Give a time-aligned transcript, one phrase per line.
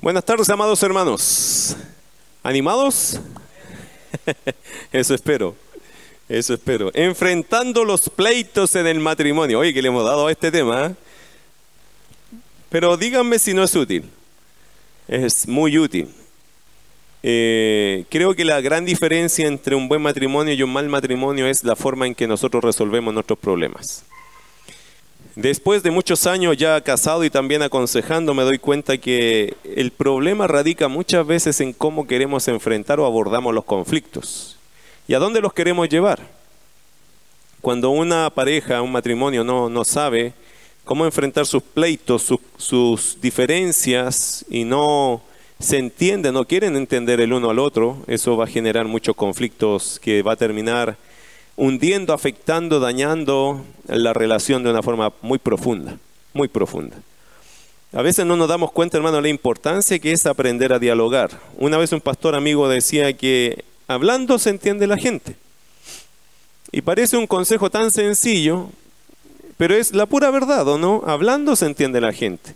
[0.00, 1.76] Buenas tardes, amados hermanos.
[2.44, 3.18] ¿Animados?
[4.92, 5.56] Eso espero.
[6.28, 6.92] Eso espero.
[6.94, 9.58] Enfrentando los pleitos en el matrimonio.
[9.58, 10.86] Oye, que le hemos dado a este tema.
[10.86, 10.94] ¿eh?
[12.68, 14.08] Pero díganme si no es útil.
[15.08, 16.08] Es muy útil.
[17.24, 21.64] Eh, creo que la gran diferencia entre un buen matrimonio y un mal matrimonio es
[21.64, 24.04] la forma en que nosotros resolvemos nuestros problemas.
[25.38, 30.48] Después de muchos años ya casado y también aconsejando, me doy cuenta que el problema
[30.48, 34.58] radica muchas veces en cómo queremos enfrentar o abordamos los conflictos
[35.06, 36.18] y a dónde los queremos llevar.
[37.60, 40.32] Cuando una pareja, un matrimonio no, no sabe
[40.84, 45.22] cómo enfrentar sus pleitos, sus diferencias y no
[45.60, 50.00] se entienden, no quieren entender el uno al otro, eso va a generar muchos conflictos
[50.00, 50.96] que va a terminar
[51.58, 55.98] hundiendo, afectando, dañando la relación de una forma muy profunda,
[56.32, 56.96] muy profunda.
[57.92, 61.30] A veces no nos damos cuenta, hermano, la importancia que es aprender a dialogar.
[61.56, 65.36] Una vez un pastor amigo decía que hablando se entiende la gente.
[66.70, 68.70] Y parece un consejo tan sencillo,
[69.56, 71.02] pero es la pura verdad, ¿o no?
[71.06, 72.54] Hablando se entiende la gente.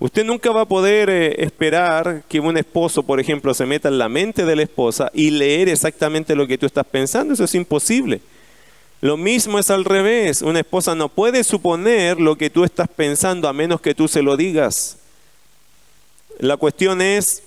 [0.00, 3.98] Usted nunca va a poder eh, esperar que un esposo, por ejemplo, se meta en
[3.98, 7.34] la mente de la esposa y leer exactamente lo que tú estás pensando.
[7.34, 8.22] Eso es imposible.
[9.02, 10.40] Lo mismo es al revés.
[10.40, 14.22] Una esposa no puede suponer lo que tú estás pensando a menos que tú se
[14.22, 14.96] lo digas.
[16.38, 17.42] La cuestión es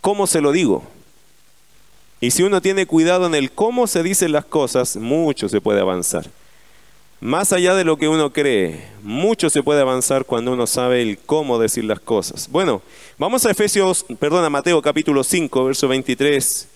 [0.00, 0.84] cómo se lo digo.
[2.20, 5.80] Y si uno tiene cuidado en el cómo se dicen las cosas, mucho se puede
[5.80, 6.30] avanzar.
[7.24, 11.16] Más allá de lo que uno cree, mucho se puede avanzar cuando uno sabe el
[11.16, 12.50] cómo decir las cosas.
[12.50, 12.82] Bueno,
[13.16, 16.68] vamos a Efesios, perdón, a Mateo capítulo 5, verso 23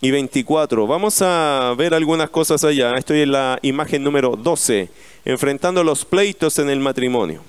[0.00, 0.86] y 24.
[0.86, 2.94] Vamos a ver algunas cosas allá.
[2.96, 4.88] Estoy en la imagen número 12,
[5.24, 7.42] enfrentando los pleitos en el matrimonio.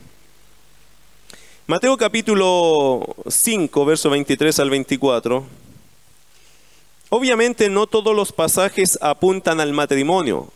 [1.67, 5.45] Mateo capítulo 5, verso 23 al 24.
[7.09, 10.51] Obviamente no todos los pasajes apuntan al matrimonio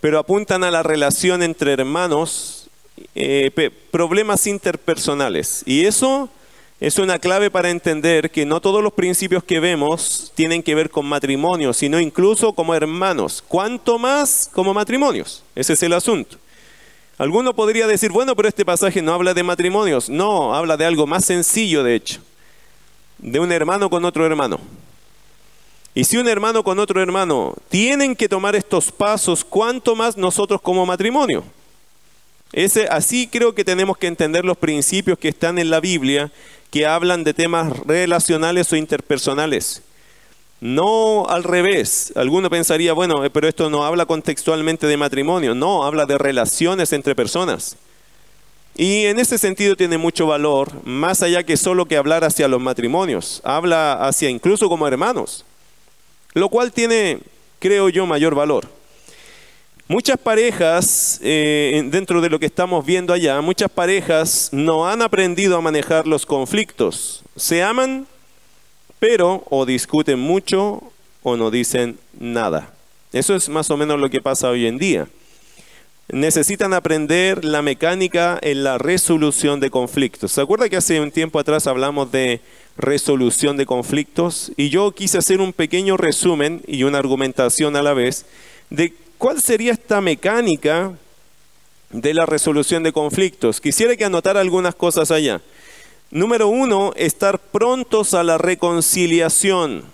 [0.00, 2.68] pero apuntan a la relación entre hermanos,
[3.14, 5.62] eh, problemas interpersonales.
[5.66, 6.28] Y eso
[6.80, 10.90] es una clave para entender que no todos los principios que vemos tienen que ver
[10.90, 13.42] con matrimonio, sino incluso como hermanos.
[13.46, 15.42] ¿Cuánto más como matrimonios?
[15.56, 16.36] Ese es el asunto.
[17.18, 20.08] Alguno podría decir, bueno, pero este pasaje no habla de matrimonios.
[20.08, 22.20] No, habla de algo más sencillo, de hecho.
[23.18, 24.60] De un hermano con otro hermano.
[25.98, 30.60] Y si un hermano con otro hermano tienen que tomar estos pasos, ¿cuánto más nosotros
[30.60, 31.42] como matrimonio?
[32.52, 36.30] Ese, así creo que tenemos que entender los principios que están en la Biblia
[36.70, 39.82] que hablan de temas relacionales o interpersonales.
[40.60, 42.12] No al revés.
[42.14, 45.56] Alguno pensaría, bueno, eh, pero esto no habla contextualmente de matrimonio.
[45.56, 47.76] No, habla de relaciones entre personas.
[48.76, 52.60] Y en ese sentido tiene mucho valor, más allá que solo que hablar hacia los
[52.60, 53.40] matrimonios.
[53.42, 55.44] Habla hacia incluso como hermanos
[56.34, 57.18] lo cual tiene,
[57.58, 58.68] creo yo, mayor valor.
[59.90, 65.56] Muchas parejas, eh, dentro de lo que estamos viendo allá, muchas parejas no han aprendido
[65.56, 67.22] a manejar los conflictos.
[67.36, 68.06] Se aman,
[68.98, 70.82] pero o discuten mucho
[71.22, 72.74] o no dicen nada.
[73.14, 75.08] Eso es más o menos lo que pasa hoy en día.
[76.10, 80.32] Necesitan aprender la mecánica en la resolución de conflictos.
[80.32, 82.42] ¿Se acuerda que hace un tiempo atrás hablamos de
[82.78, 87.92] resolución de conflictos y yo quise hacer un pequeño resumen y una argumentación a la
[87.92, 88.24] vez
[88.70, 90.92] de cuál sería esta mecánica
[91.90, 93.60] de la resolución de conflictos.
[93.60, 95.40] Quisiera que anotara algunas cosas allá.
[96.10, 99.84] Número uno, estar prontos a la reconciliación.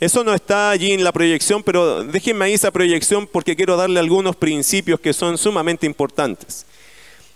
[0.00, 4.00] Eso no está allí en la proyección, pero déjenme ahí esa proyección porque quiero darle
[4.00, 6.66] algunos principios que son sumamente importantes.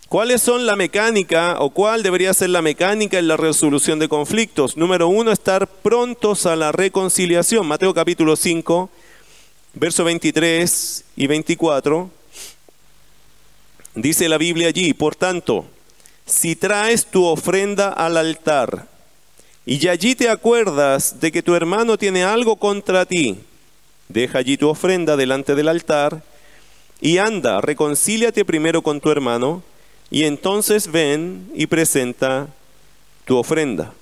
[0.09, 4.75] ¿Cuáles son la mecánica o cuál debería ser la mecánica en la resolución de conflictos?
[4.75, 7.67] Número uno, estar prontos a la reconciliación.
[7.67, 8.89] Mateo capítulo 5,
[9.75, 12.11] verso 23 y 24.
[13.97, 15.67] Dice la Biblia allí, por tanto,
[16.25, 18.87] si traes tu ofrenda al altar
[19.67, 23.41] y allí te acuerdas de que tu hermano tiene algo contra ti,
[24.09, 26.23] deja allí tu ofrenda delante del altar
[26.99, 29.63] y anda, reconcíliate primero con tu hermano
[30.11, 32.49] y entonces ven y presenta
[33.25, 33.93] tu ofrenda.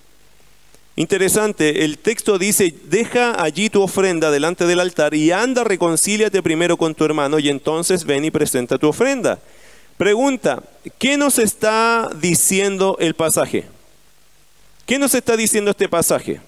[0.99, 6.79] Interesante, el texto dice, deja allí tu ofrenda delante del altar y anda, reconcíliate primero
[6.79, 9.39] con tu hermano y entonces ven y presenta tu ofrenda.
[9.99, 10.63] Pregunta,
[10.99, 13.67] ¿qué nos está diciendo el pasaje?
[14.87, 16.41] ¿Qué nos está diciendo este pasaje?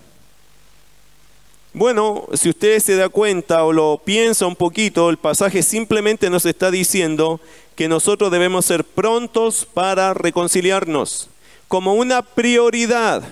[1.78, 6.44] Bueno, si usted se da cuenta o lo piensa un poquito, el pasaje simplemente nos
[6.44, 7.40] está diciendo
[7.76, 11.28] que nosotros debemos ser prontos para reconciliarnos,
[11.68, 13.22] como una prioridad.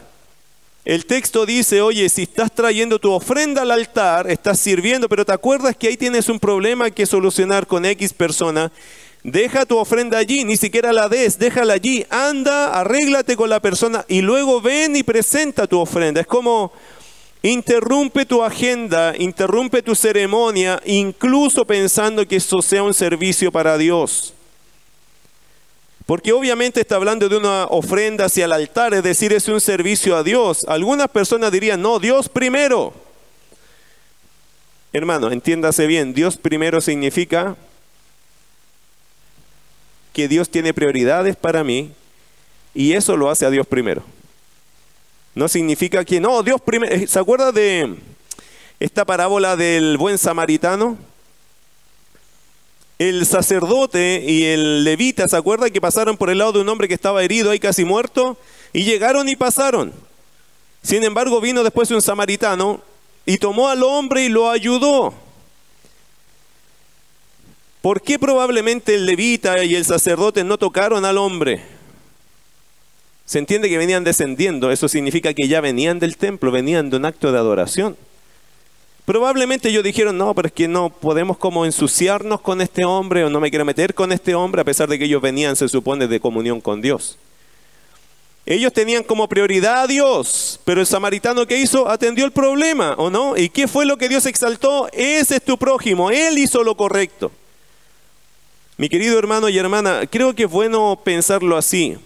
[0.84, 5.32] El texto dice, oye, si estás trayendo tu ofrenda al altar, estás sirviendo, pero te
[5.32, 8.70] acuerdas que ahí tienes un problema que solucionar con X persona,
[9.24, 14.04] deja tu ofrenda allí, ni siquiera la des, déjala allí, anda, arréglate con la persona
[14.06, 16.20] y luego ven y presenta tu ofrenda.
[16.20, 16.70] Es como
[17.42, 24.34] interrumpe tu agenda, interrumpe tu ceremonia, incluso pensando que eso sea un servicio para Dios.
[26.06, 30.16] Porque obviamente está hablando de una ofrenda hacia el altar, es decir, es un servicio
[30.16, 30.64] a Dios.
[30.68, 32.94] Algunas personas dirían, no, Dios primero.
[34.92, 37.56] Hermano, entiéndase bien, Dios primero significa
[40.12, 41.90] que Dios tiene prioridades para mí
[42.72, 44.02] y eso lo hace a Dios primero.
[45.36, 46.92] No significa que, no, Dios primero.
[46.92, 47.94] Eh, ¿Se acuerda de
[48.80, 50.98] esta parábola del buen samaritano?
[52.98, 56.88] el sacerdote y el levita, ¿se acuerdan que pasaron por el lado de un hombre
[56.88, 58.38] que estaba herido ahí casi muerto?
[58.72, 59.92] Y llegaron y pasaron.
[60.82, 62.80] Sin embargo, vino después un samaritano
[63.26, 65.12] y tomó al hombre y lo ayudó.
[67.82, 71.75] ¿Por qué probablemente el levita y el sacerdote no tocaron al hombre?
[73.26, 77.04] Se entiende que venían descendiendo, eso significa que ya venían del templo, venían de un
[77.04, 77.96] acto de adoración.
[79.04, 83.30] Probablemente ellos dijeron, no, pero es que no podemos como ensuciarnos con este hombre o
[83.30, 86.06] no me quiero meter con este hombre, a pesar de que ellos venían, se supone,
[86.06, 87.18] de comunión con Dios.
[88.46, 93.10] Ellos tenían como prioridad a Dios, pero el samaritano que hizo atendió el problema, ¿o
[93.10, 93.36] no?
[93.36, 94.88] ¿Y qué fue lo que Dios exaltó?
[94.92, 97.32] Ese es tu prójimo, Él hizo lo correcto.
[98.76, 101.96] Mi querido hermano y hermana, creo que es bueno pensarlo así.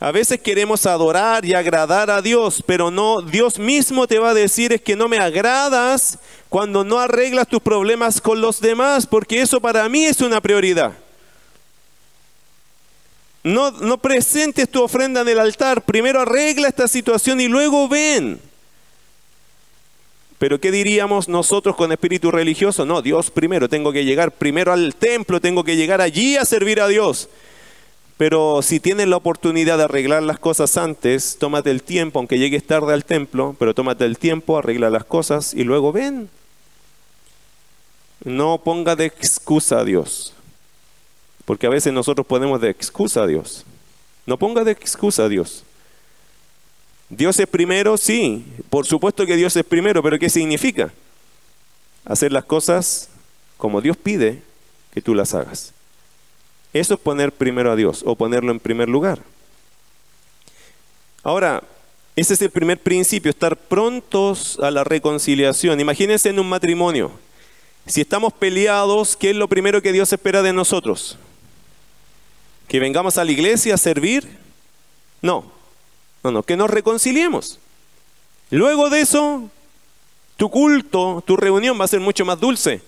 [0.00, 4.34] A veces queremos adorar y agradar a Dios, pero no, Dios mismo te va a
[4.34, 9.40] decir es que no me agradas cuando no arreglas tus problemas con los demás, porque
[9.40, 10.92] eso para mí es una prioridad.
[13.42, 18.40] No, no presentes tu ofrenda en el altar, primero arregla esta situación y luego ven.
[20.38, 22.86] Pero ¿qué diríamos nosotros con espíritu religioso?
[22.86, 26.80] No, Dios primero, tengo que llegar primero al templo, tengo que llegar allí a servir
[26.80, 27.28] a Dios.
[28.18, 32.66] Pero si tienes la oportunidad de arreglar las cosas antes, tómate el tiempo, aunque llegues
[32.66, 36.28] tarde al templo, pero tómate el tiempo, arregla las cosas y luego ven.
[38.24, 40.34] No ponga de excusa a Dios,
[41.44, 43.64] porque a veces nosotros ponemos de excusa a Dios.
[44.26, 45.62] No ponga de excusa a Dios.
[47.10, 50.92] Dios es primero, sí, por supuesto que Dios es primero, pero ¿qué significa?
[52.04, 53.10] Hacer las cosas
[53.56, 54.42] como Dios pide
[54.92, 55.72] que tú las hagas.
[56.72, 59.20] Eso es poner primero a Dios o ponerlo en primer lugar.
[61.22, 61.62] Ahora,
[62.14, 65.80] ese es el primer principio, estar prontos a la reconciliación.
[65.80, 67.12] Imagínense en un matrimonio.
[67.86, 71.16] Si estamos peleados, ¿qué es lo primero que Dios espera de nosotros?
[72.66, 74.28] ¿Que vengamos a la iglesia a servir?
[75.22, 75.50] No,
[76.22, 77.58] no, no, que nos reconciliemos.
[78.50, 79.50] Luego de eso,
[80.36, 82.82] tu culto, tu reunión va a ser mucho más dulce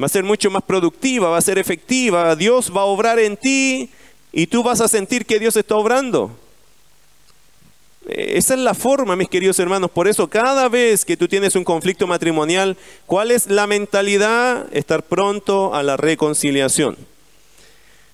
[0.00, 3.36] va a ser mucho más productiva, va a ser efectiva, Dios va a obrar en
[3.36, 3.90] ti
[4.32, 6.30] y tú vas a sentir que Dios está obrando.
[8.08, 9.90] Esa es la forma, mis queridos hermanos.
[9.90, 12.76] Por eso, cada vez que tú tienes un conflicto matrimonial,
[13.06, 14.66] ¿cuál es la mentalidad?
[14.72, 16.96] Estar pronto a la reconciliación.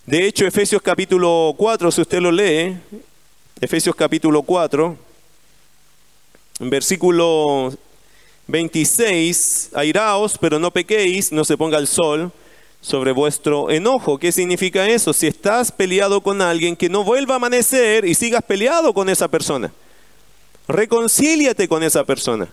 [0.04, 2.76] De hecho, Efesios capítulo 4, si usted lo lee,
[3.60, 4.96] Efesios capítulo 4,
[6.60, 7.72] versículo
[8.48, 12.30] 26, airaos, pero no pequéis, no se ponga el sol
[12.80, 14.18] sobre vuestro enojo.
[14.18, 15.12] ¿Qué significa eso?
[15.12, 19.28] Si estás peleado con alguien, que no vuelva a amanecer y sigas peleado con esa
[19.28, 19.72] persona.
[20.68, 22.48] Reconcíliate con esa persona.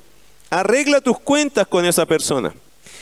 [0.50, 2.54] Arregla tus cuentas con esa persona.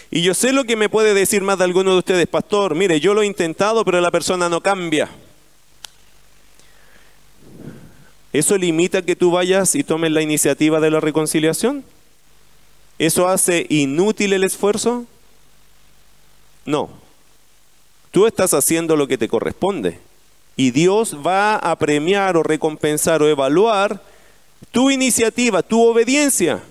[0.09, 2.99] Y yo sé lo que me puede decir más de alguno de ustedes, pastor, mire,
[2.99, 5.09] yo lo he intentado, pero la persona no cambia.
[8.33, 11.83] ¿Eso limita que tú vayas y tomes la iniciativa de la reconciliación?
[13.01, 15.05] ¿Eso hace inútil el esfuerzo?
[16.67, 16.91] No.
[18.11, 19.97] Tú estás haciendo lo que te corresponde.
[20.55, 24.03] Y Dios va a premiar o recompensar o evaluar
[24.69, 26.61] tu iniciativa, tu obediencia.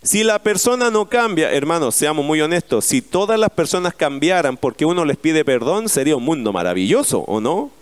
[0.00, 4.84] Si la persona no cambia, hermanos, seamos muy honestos, si todas las personas cambiaran porque
[4.84, 7.72] uno les pide perdón, sería un mundo maravilloso, ¿o no?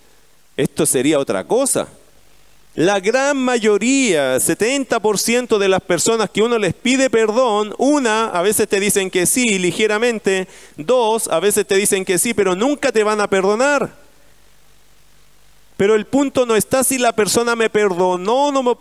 [0.57, 1.89] Esto sería otra cosa.
[2.75, 8.67] La gran mayoría, 70% de las personas que uno les pide perdón, una, a veces
[8.67, 13.05] te dicen que sí, ligeramente, dos, a veces te dicen que sí, pero nunca te
[13.05, 13.95] van a perdonar.
[15.77, 18.75] Pero el punto no está si la persona me perdonó o no me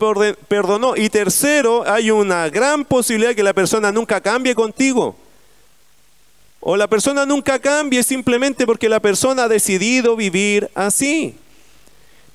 [0.49, 0.97] perdonó.
[0.97, 5.17] Y tercero, hay una gran posibilidad que la persona nunca cambie contigo.
[6.59, 11.37] O la persona nunca cambie simplemente porque la persona ha decidido vivir así.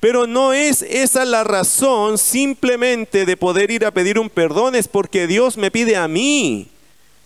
[0.00, 4.88] Pero no es esa la razón simplemente de poder ir a pedir un perdón, es
[4.88, 6.68] porque Dios me pide a mí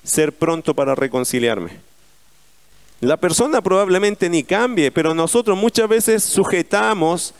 [0.02, 1.78] ser pronto para reconciliarme.
[3.00, 7.34] La persona probablemente ni cambie, pero nosotros muchas veces sujetamos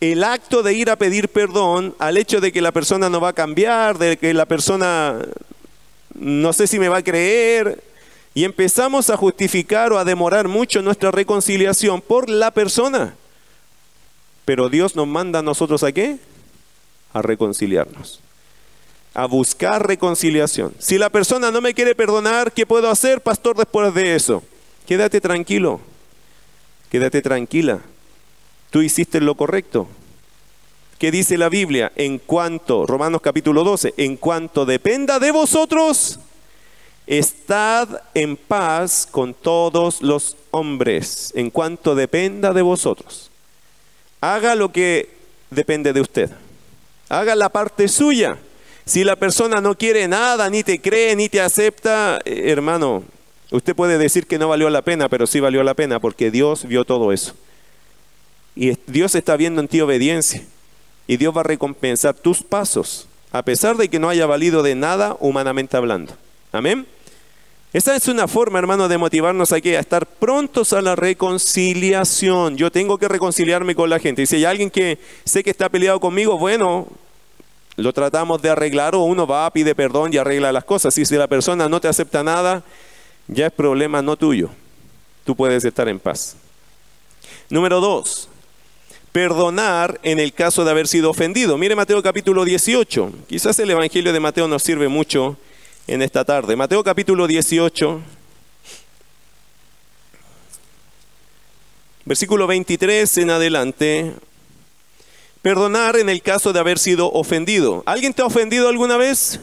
[0.00, 3.28] el acto de ir a pedir perdón al hecho de que la persona no va
[3.28, 5.18] a cambiar, de que la persona
[6.14, 7.82] no sé si me va a creer,
[8.34, 13.14] y empezamos a justificar o a demorar mucho nuestra reconciliación por la persona.
[14.44, 16.18] Pero Dios nos manda a nosotros a qué?
[17.12, 18.20] A reconciliarnos.
[19.14, 20.74] A buscar reconciliación.
[20.78, 24.42] Si la persona no me quiere perdonar, ¿qué puedo hacer, pastor, después de eso?
[24.86, 25.80] Quédate tranquilo.
[26.90, 27.80] Quédate tranquila.
[28.70, 29.88] Tú hiciste lo correcto.
[30.98, 31.92] ¿Qué dice la Biblia?
[31.96, 36.18] En cuanto, Romanos capítulo 12, en cuanto dependa de vosotros,
[37.06, 43.30] estad en paz con todos los hombres, en cuanto dependa de vosotros.
[44.32, 45.10] Haga lo que
[45.50, 46.30] depende de usted.
[47.10, 48.38] Haga la parte suya.
[48.86, 53.04] Si la persona no quiere nada, ni te cree, ni te acepta, eh, hermano,
[53.50, 56.66] usted puede decir que no valió la pena, pero sí valió la pena porque Dios
[56.66, 57.34] vio todo eso.
[58.56, 60.42] Y Dios está viendo en ti obediencia.
[61.06, 64.74] Y Dios va a recompensar tus pasos, a pesar de que no haya valido de
[64.74, 66.16] nada humanamente hablando.
[66.50, 66.86] Amén.
[67.74, 72.56] Esta es una forma, hermano, de motivarnos aquí a estar prontos a la reconciliación.
[72.56, 74.22] Yo tengo que reconciliarme con la gente.
[74.22, 76.86] Y si hay alguien que sé que está peleado conmigo, bueno,
[77.74, 80.96] lo tratamos de arreglar o uno va, pide perdón y arregla las cosas.
[80.98, 82.62] Y si la persona no te acepta nada,
[83.26, 84.50] ya es problema no tuyo.
[85.24, 86.36] Tú puedes estar en paz.
[87.50, 88.28] Número dos,
[89.10, 91.58] perdonar en el caso de haber sido ofendido.
[91.58, 93.12] Mire Mateo capítulo 18.
[93.28, 95.36] Quizás el Evangelio de Mateo nos sirve mucho
[95.86, 96.56] en esta tarde.
[96.56, 98.00] Mateo capítulo 18,
[102.04, 104.14] versículo 23 en adelante.
[105.42, 107.82] Perdonar en el caso de haber sido ofendido.
[107.84, 109.40] ¿Alguien te ha ofendido alguna vez?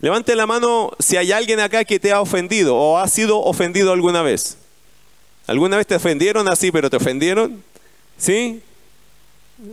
[0.00, 3.92] Levante la mano si hay alguien acá que te ha ofendido o ha sido ofendido
[3.92, 4.58] alguna vez.
[5.46, 7.64] ¿Alguna vez te ofendieron así, pero te ofendieron?
[8.18, 8.60] ¿Sí?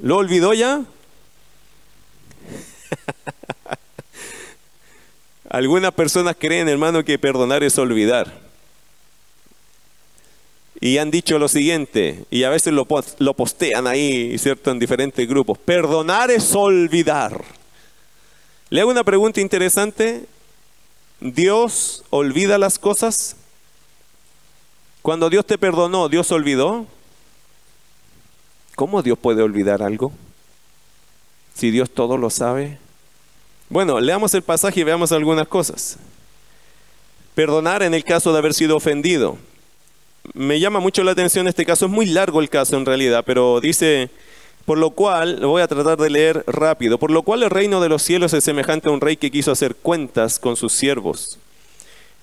[0.02, 0.84] ¿Lo olvidó ya?
[5.56, 8.42] Algunas personas creen, hermano, que perdonar es olvidar.
[10.82, 15.58] Y han dicho lo siguiente, y a veces lo, postean ahí, ¿cierto?, en diferentes grupos.
[15.58, 17.42] Perdonar es olvidar.
[18.70, 20.26] Le hago una pregunta interesante.
[21.22, 23.38] ¿Dios olvida las cosas?
[25.02, 26.86] Cuando Dios te perdonó, ¿Dios olvidó?
[28.76, 30.12] ¿Cómo Dios puede olvidar algo?
[31.54, 32.78] Si Dios todo lo sabe.
[33.70, 35.98] Bueno, leamos el pasaje y veamos algunas cosas.
[37.34, 39.38] Perdonar en el caso de haber sido ofendido.
[40.34, 43.60] Me llama mucho la atención este caso, es muy largo el caso en realidad, pero
[43.60, 44.10] dice,
[44.66, 47.82] por lo cual, lo voy a tratar de leer rápido, por lo cual el reino
[47.82, 51.40] de los cielos es semejante a un rey que quiso hacer cuentas con sus siervos.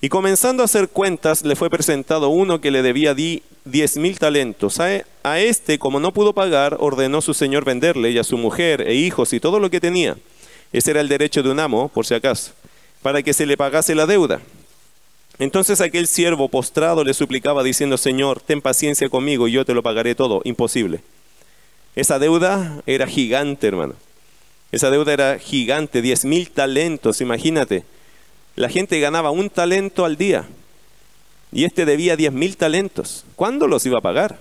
[0.01, 4.81] Y comenzando a hacer cuentas, le fue presentado uno que le debía diez mil talentos.
[4.81, 8.81] A, a este, como no pudo pagar, ordenó su señor venderle y a su mujer
[8.81, 10.17] e hijos y todo lo que tenía
[10.73, 12.51] ese era el derecho de un amo, por si acaso,
[13.01, 14.41] para que se le pagase la deuda.
[15.39, 19.81] Entonces aquel siervo postrado le suplicaba diciendo, Señor, ten paciencia conmigo y yo te lo
[19.81, 20.41] pagaré todo.
[20.43, 21.01] Imposible.
[21.95, 23.95] Esa deuda era gigante, hermano.
[24.71, 27.83] Esa deuda era gigante, diez mil talentos, imagínate.
[28.55, 30.45] La gente ganaba un talento al día
[31.51, 33.25] y este debía diez mil talentos.
[33.35, 34.39] ¿Cuándo los iba a pagar?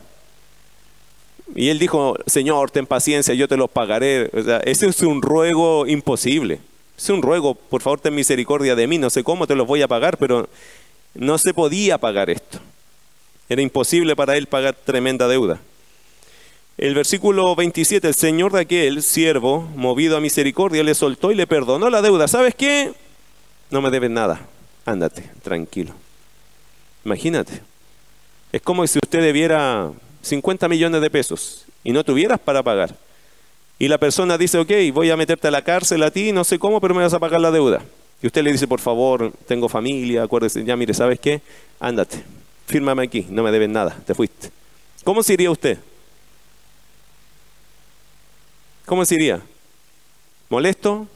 [1.55, 4.31] Y él dijo, Señor, ten paciencia, yo te los pagaré.
[4.33, 6.61] O sea, ese es un ruego imposible.
[6.97, 8.99] Es un ruego, por favor, ten misericordia de mí.
[8.99, 10.49] No sé cómo te los voy a pagar, pero
[11.15, 12.59] no se podía pagar esto.
[13.49, 15.61] Era imposible para él pagar tremenda deuda.
[16.79, 21.47] El versículo 27, el Señor de aquel siervo, movido a misericordia, le soltó y le
[21.47, 22.29] perdonó la deuda.
[22.29, 22.93] ¿Sabes qué?
[23.71, 24.41] No me debes nada.
[24.87, 25.93] Ándate, tranquilo.
[27.05, 27.61] Imagínate.
[28.53, 29.91] Es como si usted debiera
[30.23, 32.97] 50 millones de pesos y no tuvieras para pagar.
[33.79, 36.59] Y la persona dice, ok, voy a meterte a la cárcel a ti, no sé
[36.59, 37.83] cómo, pero me vas a pagar la deuda.
[38.23, 41.43] Y usted le dice, por favor, tengo familia, acuérdese, ya mire, ¿sabes qué?
[41.81, 42.23] Ándate,
[42.67, 44.51] fírmame aquí, no me deben nada, te fuiste.
[45.03, 45.79] ¿Cómo se iría usted?
[48.87, 49.41] ¿Cómo se iría?
[50.49, 51.09] ¿Molesto?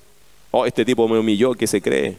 [0.51, 2.17] Oh, este tipo me humilló, ¿qué se cree?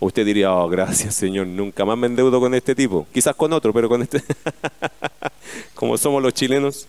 [0.00, 3.06] Usted diría, oh, gracias Señor, nunca más me endeudo con este tipo.
[3.12, 4.22] Quizás con otro, pero con este.
[5.74, 6.86] Como somos los chilenos.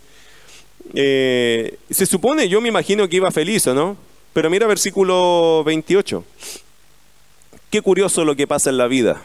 [0.93, 3.97] Eh, se supone, yo me imagino que iba feliz, no?
[4.31, 6.23] Pero mira versículo 28.
[7.69, 9.21] Qué curioso lo que pasa en la vida.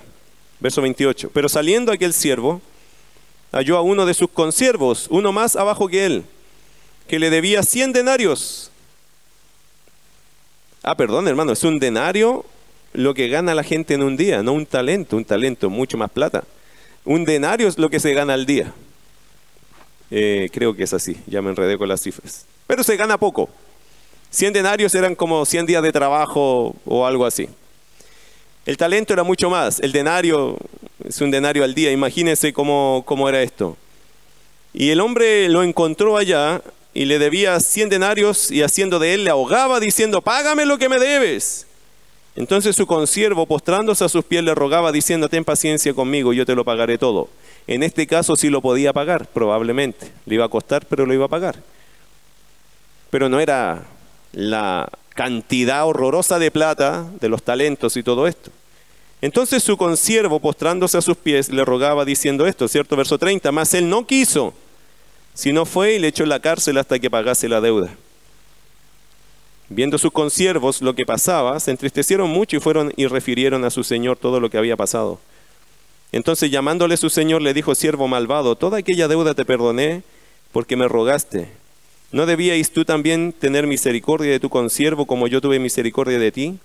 [0.58, 1.30] Verso 28.
[1.32, 2.60] Pero saliendo aquel siervo,
[3.52, 6.24] halló a uno de sus consiervos, uno más abajo que él,
[7.06, 8.70] que le debía 100 denarios.
[10.82, 12.44] Ah, perdón, hermano, es un denario
[12.92, 16.10] lo que gana la gente en un día, no un talento, un talento mucho más
[16.10, 16.44] plata.
[17.04, 18.72] Un denario es lo que se gana al día.
[20.10, 22.46] Eh, creo que es así, ya me enredé con las cifras.
[22.66, 23.48] Pero se gana poco.
[24.30, 27.48] 100 denarios eran como 100 días de trabajo o algo así.
[28.66, 29.78] El talento era mucho más.
[29.80, 30.58] El denario
[31.04, 31.92] es un denario al día.
[31.92, 33.76] Imagínense cómo, cómo era esto.
[34.74, 36.60] Y el hombre lo encontró allá
[36.92, 40.88] y le debía 100 denarios y haciendo de él le ahogaba diciendo, págame lo que
[40.88, 41.65] me debes.
[42.36, 46.54] Entonces su consiervo, postrándose a sus pies, le rogaba diciendo, ten paciencia conmigo, yo te
[46.54, 47.30] lo pagaré todo.
[47.66, 50.12] En este caso sí lo podía pagar, probablemente.
[50.26, 51.56] Le iba a costar, pero lo iba a pagar.
[53.10, 53.86] Pero no era
[54.32, 58.50] la cantidad horrorosa de plata, de los talentos y todo esto.
[59.22, 62.96] Entonces su consiervo, postrándose a sus pies, le rogaba diciendo esto, ¿cierto?
[62.96, 64.52] Verso 30, mas él no quiso,
[65.32, 67.96] sino fue y le echó en la cárcel hasta que pagase la deuda.
[69.68, 73.82] Viendo sus consiervos lo que pasaba, se entristecieron mucho y fueron y refirieron a su
[73.82, 75.18] señor todo lo que había pasado.
[76.12, 80.02] Entonces llamándole su señor le dijo, siervo malvado, toda aquella deuda te perdoné
[80.52, 81.48] porque me rogaste.
[82.12, 86.58] ¿No debíais tú también tener misericordia de tu consiervo como yo tuve misericordia de ti?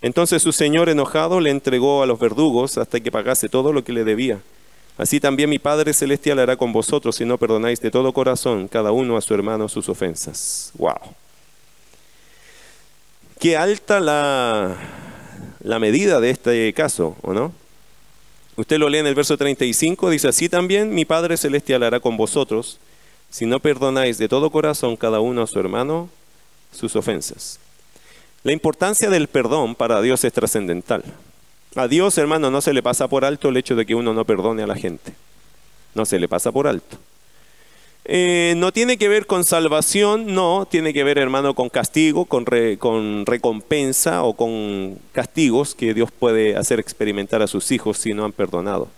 [0.00, 3.92] Entonces su señor enojado le entregó a los verdugos hasta que pagase todo lo que
[3.92, 4.40] le debía.
[4.96, 8.92] Así también mi Padre Celestial hará con vosotros si no perdonáis de todo corazón cada
[8.92, 10.72] uno a su hermano sus ofensas.
[10.78, 11.14] ¡Wow!
[13.40, 14.76] Qué alta la,
[15.62, 17.54] la medida de este caso, ¿o no?
[18.56, 22.18] Usted lo lee en el verso 35, dice, así también mi Padre Celestial hará con
[22.18, 22.78] vosotros,
[23.30, 26.10] si no perdonáis de todo corazón cada uno a su hermano
[26.70, 27.58] sus ofensas.
[28.42, 31.02] La importancia del perdón para Dios es trascendental.
[31.76, 34.26] A Dios, hermano, no se le pasa por alto el hecho de que uno no
[34.26, 35.14] perdone a la gente.
[35.94, 36.98] No se le pasa por alto.
[38.12, 42.44] Eh, no tiene que ver con salvación, no, tiene que ver, hermano, con castigo, con,
[42.80, 48.24] con recompensa o con castigos que Dios puede hacer experimentar a sus hijos si no
[48.24, 48.88] han perdonado.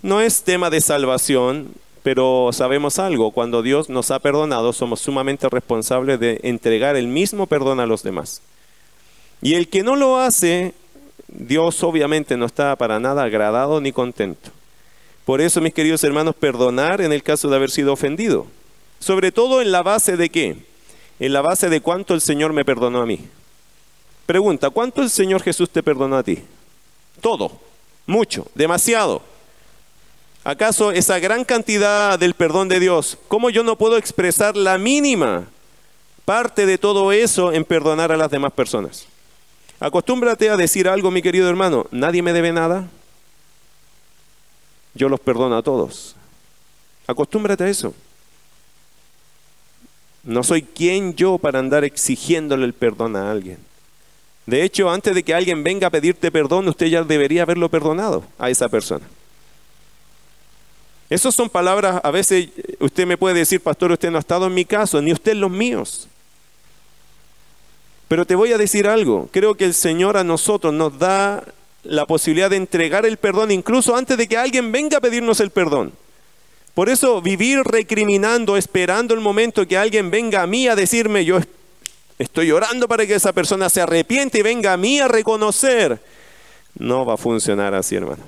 [0.00, 1.72] No es tema de salvación,
[2.04, 7.48] pero sabemos algo, cuando Dios nos ha perdonado somos sumamente responsables de entregar el mismo
[7.48, 8.42] perdón a los demás.
[9.42, 10.72] Y el que no lo hace,
[11.26, 14.52] Dios obviamente no está para nada agradado ni contento.
[15.24, 18.46] Por eso, mis queridos hermanos, perdonar en el caso de haber sido ofendido.
[18.98, 20.56] Sobre todo en la base de qué?
[21.18, 23.20] En la base de cuánto el Señor me perdonó a mí.
[24.26, 26.38] Pregunta, ¿cuánto el Señor Jesús te perdonó a ti?
[27.20, 27.52] Todo,
[28.06, 29.22] mucho, demasiado.
[30.42, 35.46] ¿Acaso esa gran cantidad del perdón de Dios, cómo yo no puedo expresar la mínima
[36.24, 39.06] parte de todo eso en perdonar a las demás personas?
[39.80, 42.88] Acostúmbrate a decir algo, mi querido hermano, nadie me debe nada,
[44.94, 46.16] yo los perdono a todos.
[47.06, 47.94] Acostúmbrate a eso.
[50.22, 53.58] No soy quien yo para andar exigiéndole el perdón a alguien.
[54.46, 58.24] De hecho, antes de que alguien venga a pedirte perdón, usted ya debería haberlo perdonado
[58.38, 59.06] a esa persona.
[61.08, 62.48] Esas son palabras, a veces
[62.78, 65.40] usted me puede decir, pastor, usted no ha estado en mi caso, ni usted en
[65.40, 66.08] los míos.
[68.06, 71.44] Pero te voy a decir algo, creo que el Señor a nosotros nos da
[71.84, 75.50] la posibilidad de entregar el perdón incluso antes de que alguien venga a pedirnos el
[75.50, 75.92] perdón.
[76.74, 81.40] Por eso vivir recriminando, esperando el momento que alguien venga a mí a decirme, yo
[82.18, 86.00] estoy orando para que esa persona se arrepiente y venga a mí a reconocer,
[86.78, 88.22] no va a funcionar así, hermano.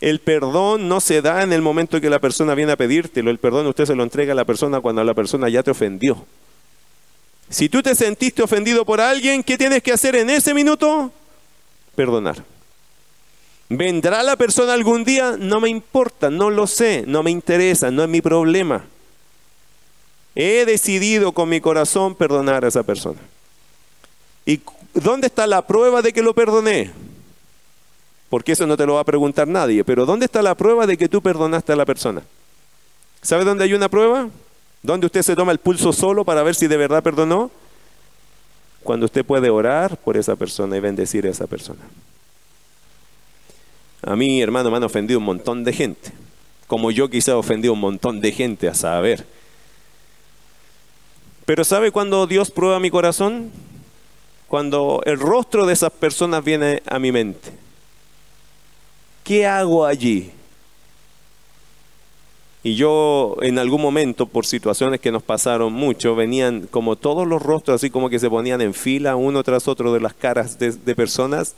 [0.00, 3.38] El perdón no se da en el momento que la persona viene a pedírtelo, el
[3.38, 6.26] perdón usted se lo entrega a la persona cuando la persona ya te ofendió.
[7.48, 11.12] Si tú te sentiste ofendido por alguien, ¿qué tienes que hacer en ese minuto?
[11.94, 12.44] Perdonar.
[13.68, 15.36] ¿Vendrá la persona algún día?
[15.38, 18.84] No me importa, no lo sé, no me interesa, no es mi problema.
[20.34, 23.18] He decidido con mi corazón perdonar a esa persona.
[24.44, 24.60] ¿Y
[24.92, 26.90] dónde está la prueba de que lo perdoné?
[28.28, 30.96] Porque eso no te lo va a preguntar nadie, pero ¿dónde está la prueba de
[30.96, 32.22] que tú perdonaste a la persona?
[33.22, 34.28] ¿Sabe dónde hay una prueba?
[34.82, 37.50] ¿Dónde usted se toma el pulso solo para ver si de verdad perdonó?
[38.84, 41.80] Cuando usted puede orar por esa persona y bendecir a esa persona.
[44.02, 46.12] A mí, hermano, me han ofendido un montón de gente,
[46.66, 49.26] como yo quizá he ofendido un montón de gente a saber.
[51.46, 53.50] Pero ¿sabe cuando Dios prueba mi corazón?
[54.46, 57.50] Cuando el rostro de esas personas viene a mi mente.
[59.24, 60.30] ¿Qué hago allí?
[62.64, 67.42] Y yo en algún momento, por situaciones que nos pasaron mucho, venían como todos los
[67.42, 70.94] rostros, así como que se ponían en fila uno tras otro de las caras de,
[70.94, 71.54] personas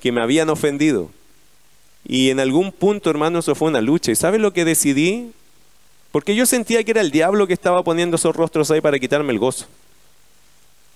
[0.00, 1.10] que me habían ofendido.
[2.04, 4.10] Y en algún punto, hermano, eso fue una lucha.
[4.10, 5.30] ¿Y sabe lo que decidí?
[6.10, 9.32] Porque yo sentía que era el diablo que estaba poniendo esos rostros ahí para quitarme
[9.32, 9.66] el gozo.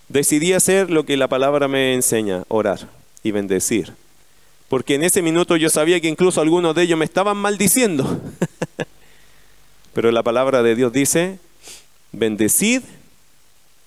[0.09, 2.88] Decidí hacer lo que la palabra me enseña, orar
[3.22, 3.92] y bendecir.
[4.68, 8.20] Porque en ese minuto yo sabía que incluso algunos de ellos me estaban maldiciendo.
[9.96, 11.38] Pero la palabra de Dios dice,
[12.12, 12.82] bendecid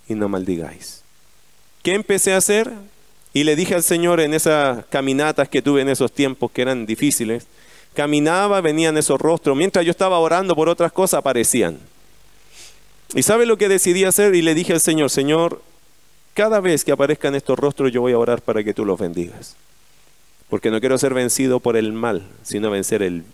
[0.07, 1.03] y no maldigáis.
[1.83, 2.71] ¿Qué empecé a hacer?
[3.31, 6.87] Y le dije al Señor en esas caminatas que tuve en esos tiempos que eran
[6.87, 7.45] difíciles,
[7.93, 11.77] caminaba, venían esos rostros, mientras yo estaba orando por otras cosas aparecían.
[13.13, 14.33] ¿Y sabe lo que decidí hacer?
[14.33, 15.61] Y le dije al Señor, Señor,
[16.33, 19.55] cada vez que aparezcan estos rostros yo voy a orar para que tú los bendigas.
[20.49, 23.25] Porque no quiero ser vencido por el mal, sino vencer el,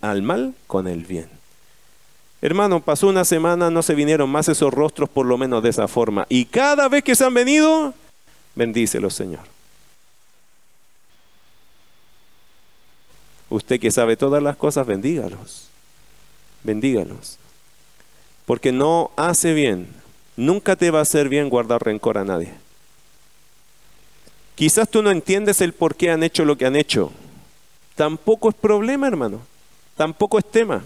[0.00, 1.35] al mal con el bien.
[2.46, 5.88] Hermano, pasó una semana, no se vinieron más esos rostros por lo menos de esa
[5.88, 6.26] forma.
[6.28, 7.92] Y cada vez que se han venido,
[8.54, 9.40] bendícelos, Señor.
[13.50, 15.66] Usted que sabe todas las cosas, bendígalos.
[16.62, 17.36] Bendígalos.
[18.44, 19.88] Porque no hace bien.
[20.36, 22.54] Nunca te va a hacer bien guardar rencor a nadie.
[24.54, 27.10] Quizás tú no entiendes el por qué han hecho lo que han hecho.
[27.96, 29.40] Tampoco es problema, hermano.
[29.96, 30.84] Tampoco es tema.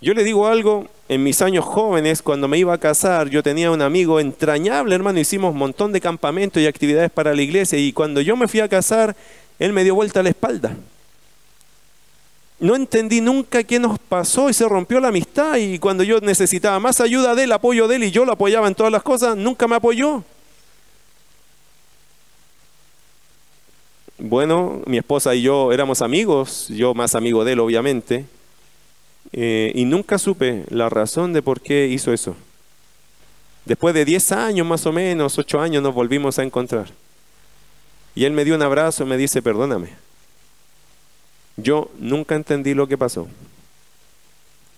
[0.00, 3.70] Yo le digo algo, en mis años jóvenes, cuando me iba a casar, yo tenía
[3.70, 7.92] un amigo entrañable, hermano, hicimos un montón de campamentos y actividades para la iglesia y
[7.92, 9.16] cuando yo me fui a casar,
[9.58, 10.76] él me dio vuelta a la espalda.
[12.58, 16.78] No entendí nunca qué nos pasó y se rompió la amistad y cuando yo necesitaba
[16.78, 19.36] más ayuda de él, apoyo de él y yo lo apoyaba en todas las cosas,
[19.36, 20.24] nunca me apoyó.
[24.18, 28.24] Bueno, mi esposa y yo éramos amigos, yo más amigo de él obviamente,
[29.38, 32.34] eh, y nunca supe la razón de por qué hizo eso.
[33.66, 36.86] Después de 10 años más o menos, 8 años nos volvimos a encontrar.
[38.14, 39.90] Y él me dio un abrazo y me dice, perdóname.
[41.58, 43.28] Yo nunca entendí lo que pasó.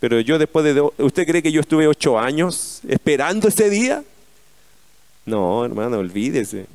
[0.00, 0.80] Pero yo después de...
[0.80, 4.02] ¿Usted cree que yo estuve 8 años esperando ese día?
[5.24, 6.66] No, hermano, olvídese.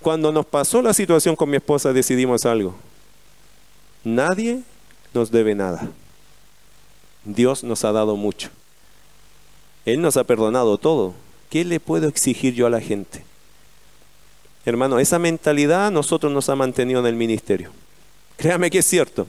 [0.00, 2.74] Cuando nos pasó la situación con mi esposa decidimos algo.
[4.02, 4.62] Nadie
[5.12, 5.90] nos debe nada.
[7.26, 8.50] Dios nos ha dado mucho.
[9.84, 11.14] Él nos ha perdonado todo.
[11.50, 13.24] ¿Qué le puedo exigir yo a la gente?
[14.64, 17.70] Hermano, esa mentalidad nosotros nos ha mantenido en el ministerio.
[18.36, 19.26] Créame que es cierto.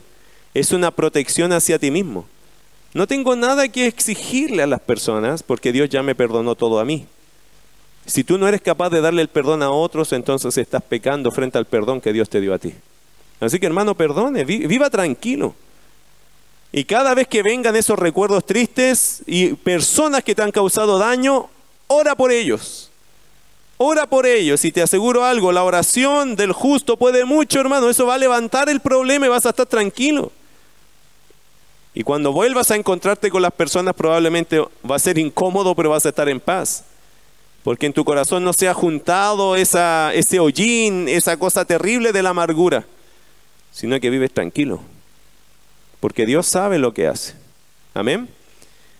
[0.54, 2.26] Es una protección hacia ti mismo.
[2.94, 6.84] No tengo nada que exigirle a las personas porque Dios ya me perdonó todo a
[6.84, 7.06] mí.
[8.06, 11.58] Si tú no eres capaz de darle el perdón a otros, entonces estás pecando frente
[11.58, 12.72] al perdón que Dios te dio a ti.
[13.38, 15.54] Así que hermano, perdone, viva tranquilo.
[16.70, 21.48] Y cada vez que vengan esos recuerdos tristes y personas que te han causado daño,
[21.86, 22.90] ora por ellos.
[23.78, 27.88] Ora por ellos y te aseguro algo, la oración del justo puede mucho, hermano.
[27.88, 30.32] Eso va a levantar el problema y vas a estar tranquilo.
[31.94, 36.04] Y cuando vuelvas a encontrarte con las personas probablemente va a ser incómodo, pero vas
[36.04, 36.84] a estar en paz.
[37.62, 42.30] Porque en tu corazón no se ha juntado ese hollín, esa cosa terrible de la
[42.30, 42.84] amargura,
[43.70, 44.80] sino que vives tranquilo
[46.00, 47.34] porque Dios sabe lo que hace.
[47.94, 48.28] Amén.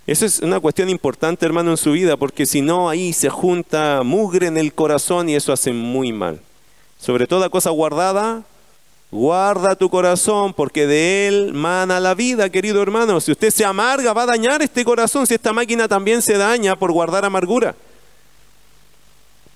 [0.06, 4.02] Eso es una cuestión importante, hermano, en su vida, porque si no, ahí se junta
[4.02, 6.40] mugre en el corazón y eso hace muy mal.
[6.98, 8.42] Sobre toda cosa guardada,
[9.10, 13.20] guarda tu corazón, porque de él mana la vida, querido hermano.
[13.20, 16.74] Si usted se amarga, va a dañar este corazón, si esta máquina también se daña
[16.76, 17.74] por guardar amargura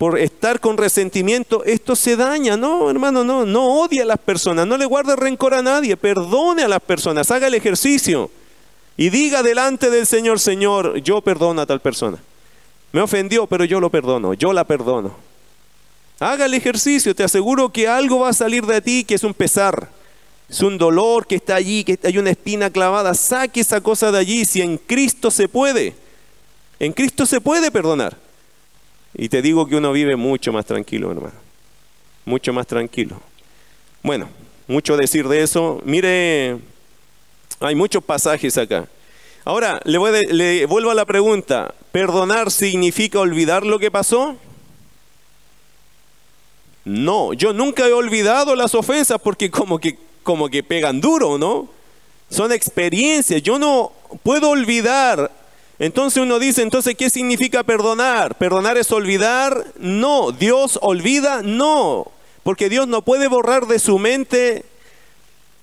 [0.02, 2.56] por estar con resentimiento, esto se daña.
[2.56, 6.64] No, hermano, no, no odie a las personas, no le guarde rencor a nadie, perdone
[6.64, 8.28] a las personas, haga el ejercicio
[8.96, 12.18] y diga delante del Señor, Señor, yo perdono a tal persona.
[12.90, 15.14] Me ofendió, pero yo lo perdono, yo la perdono.
[16.18, 19.34] Haga el ejercicio, te aseguro que algo va a salir de ti que es un
[19.34, 19.88] pesar,
[20.48, 23.14] es un dolor que está allí, que hay una espina clavada.
[23.14, 25.94] Saque esa cosa de allí, si en Cristo se puede.
[26.80, 28.31] En Cristo se puede perdonar.
[29.14, 31.34] Y te digo que uno vive mucho más tranquilo, hermano.
[32.24, 33.20] Mucho más tranquilo.
[34.02, 34.28] Bueno,
[34.66, 35.80] mucho decir de eso.
[35.84, 36.58] Mire,
[37.60, 38.88] hay muchos pasajes acá.
[39.44, 41.74] Ahora, le, vuelvo a la pregunta.
[41.90, 44.36] ¿Perdonar significa olvidar lo que pasó?
[46.84, 51.68] No, yo nunca he olvidado las ofensas porque como que, como que pegan duro, ¿no?
[52.30, 53.42] Son experiencias.
[53.42, 55.30] Yo no puedo olvidar
[55.78, 58.36] entonces uno dice, entonces, ¿qué significa perdonar?
[58.36, 59.66] ¿Perdonar es olvidar?
[59.78, 60.30] No.
[60.32, 61.42] ¿Dios olvida?
[61.42, 62.12] No.
[62.42, 64.64] Porque Dios no puede borrar de su mente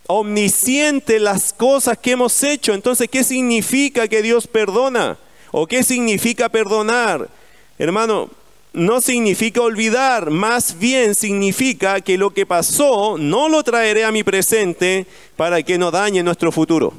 [0.07, 2.73] omnisciente las cosas que hemos hecho.
[2.73, 5.17] Entonces, ¿qué significa que Dios perdona?
[5.51, 7.29] ¿O qué significa perdonar?
[7.77, 8.29] Hermano,
[8.73, 14.23] no significa olvidar, más bien significa que lo que pasó no lo traeré a mi
[14.23, 16.93] presente para que no dañe nuestro futuro.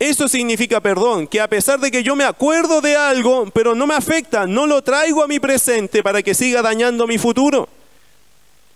[0.00, 3.86] Eso significa perdón, que a pesar de que yo me acuerdo de algo, pero no
[3.86, 7.68] me afecta, no lo traigo a mi presente para que siga dañando mi futuro.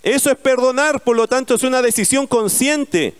[0.02, 3.14] Eso es perdonar, por lo tanto es una decisión consciente.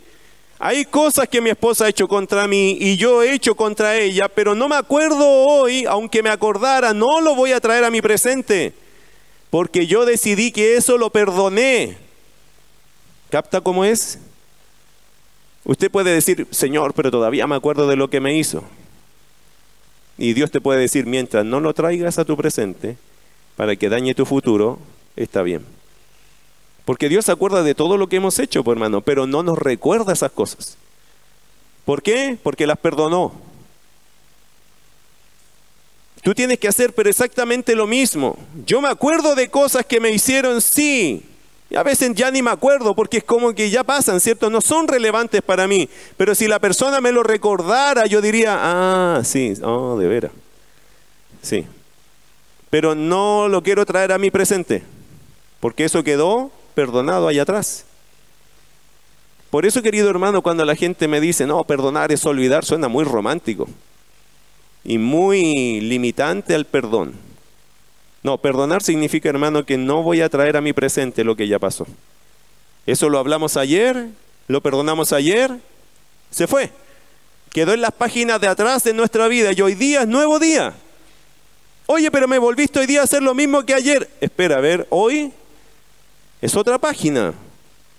[0.59, 4.29] Hay cosas que mi esposa ha hecho contra mí y yo he hecho contra ella,
[4.29, 8.03] pero no me acuerdo hoy, aunque me acordara, no lo voy a traer a mi
[8.03, 8.75] presente,
[9.49, 11.97] porque yo decidí que eso lo perdoné.
[13.31, 14.19] ¿Capta cómo es?
[15.65, 18.65] Usted puede decir, Señor, pero todavía me acuerdo de lo que me hizo.
[20.19, 22.97] Y Dios te puede decir, mientras no lo traigas a tu presente
[23.57, 24.79] para que dañe tu futuro,
[25.17, 25.65] está bien.
[26.85, 29.59] Porque Dios se acuerda de todo lo que hemos hecho, pues, hermano, pero no nos
[29.59, 30.77] recuerda esas cosas.
[31.85, 32.39] ¿Por qué?
[32.43, 33.33] Porque las perdonó.
[36.23, 38.39] Tú tienes que hacer pero exactamente lo mismo.
[38.65, 41.23] Yo me acuerdo de cosas que me hicieron, sí,
[41.77, 44.51] a veces ya ni me acuerdo porque es como que ya pasan, ¿cierto?
[44.51, 45.89] No son relevantes para mí.
[46.17, 50.33] Pero si la persona me lo recordara, yo diría, ah, sí, oh, de veras.
[51.43, 51.67] Sí.
[52.71, 54.83] Pero no lo quiero traer a mi presente.
[55.61, 57.85] Porque eso quedó perdonado allá atrás.
[59.51, 63.05] Por eso, querido hermano, cuando la gente me dice, no, perdonar es olvidar, suena muy
[63.05, 63.69] romántico
[64.85, 67.15] y muy limitante al perdón.
[68.25, 71.59] No, perdonar significa, hermano, que no voy a traer a mi presente lo que ya
[71.59, 71.87] pasó.
[72.87, 74.09] Eso lo hablamos ayer,
[74.49, 75.53] lo perdonamos ayer,
[76.31, 76.71] se fue.
[77.53, 80.73] Quedó en las páginas de atrás de nuestra vida y hoy día es nuevo día.
[81.85, 84.11] Oye, pero me volviste hoy día a hacer lo mismo que ayer.
[84.23, 85.31] Espera, a ver, hoy
[86.41, 87.35] es otra página.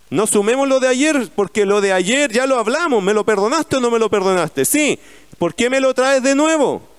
[0.09, 3.03] No sumemos lo de ayer, porque lo de ayer ya lo hablamos.
[3.03, 4.65] ¿Me lo perdonaste o no me lo perdonaste?
[4.65, 4.99] Sí.
[5.37, 6.94] ¿Por qué me lo traes de nuevo?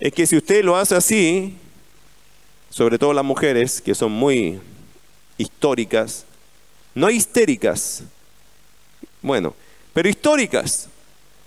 [0.00, 1.54] Es que si usted lo hace así,
[2.70, 4.58] sobre todo las mujeres que son muy
[5.36, 6.24] históricas,
[6.94, 8.02] no histéricas,
[9.20, 9.54] bueno,
[9.92, 10.88] pero históricas.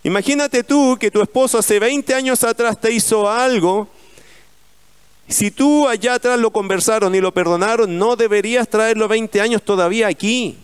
[0.04, 3.90] Imagínate tú que tu esposo hace 20 años atrás te hizo algo,
[5.28, 10.08] si tú allá atrás lo conversaron y lo perdonaron, no deberías traerlo 20 años todavía
[10.08, 10.58] aquí.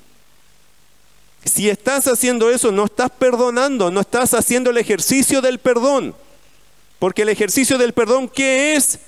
[1.45, 6.13] Si estás haciendo eso, no estás perdonando, no estás haciendo el ejercicio del perdón.
[6.99, 8.99] Porque el ejercicio del perdón, ¿qué es?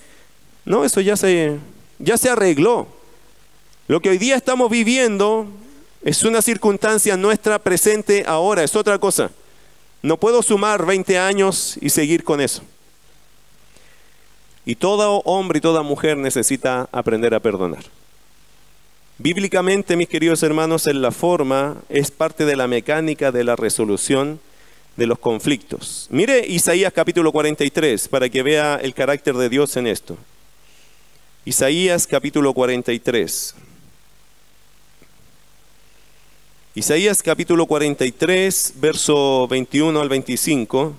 [0.63, 1.57] No, eso ya se,
[1.99, 2.87] ya se arregló.
[3.87, 5.47] Lo que hoy día estamos viviendo
[6.03, 9.29] es una circunstancia nuestra presente ahora, es otra cosa.
[10.01, 12.63] No puedo sumar 20 años y seguir con eso.
[14.65, 17.83] Y todo hombre y toda mujer necesita aprender a perdonar.
[19.17, 24.39] Bíblicamente, mis queridos hermanos, en la forma es parte de la mecánica de la resolución
[24.95, 26.07] de los conflictos.
[26.09, 30.17] Mire Isaías capítulo 43 para que vea el carácter de Dios en esto.
[31.45, 33.55] Isaías capítulo 43.
[36.73, 40.95] Isaías capítulo 43, verso 21 al 25.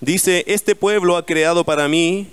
[0.00, 2.28] Dice, este pueblo ha creado para mí,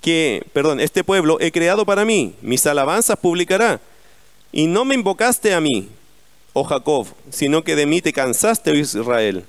[0.00, 3.80] que, perdón, este pueblo he creado para mí, mis alabanzas publicará,
[4.50, 5.88] y no me invocaste a mí,
[6.54, 9.44] oh Jacob, sino que de mí te cansaste, oh Israel.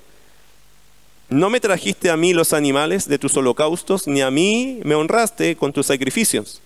[1.30, 5.56] No me trajiste a mí los animales de tus holocaustos, ni a mí me honraste
[5.56, 6.60] con tus sacrificios.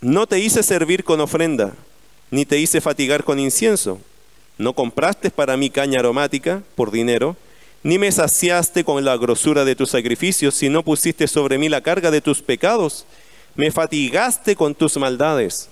[0.00, 1.74] No te hice servir con ofrenda,
[2.30, 4.00] ni te hice fatigar con incienso.
[4.58, 7.36] No compraste para mí caña aromática por dinero,
[7.82, 12.10] ni me saciaste con la grosura de tus sacrificios, sino pusiste sobre mí la carga
[12.10, 13.06] de tus pecados.
[13.56, 15.68] Me fatigaste con tus maldades.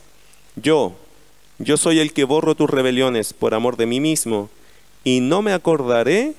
[0.57, 0.95] Yo,
[1.63, 4.51] yo soy el que borro tus rebeliones por amor de mí mismo
[5.05, 6.35] y no me acordaré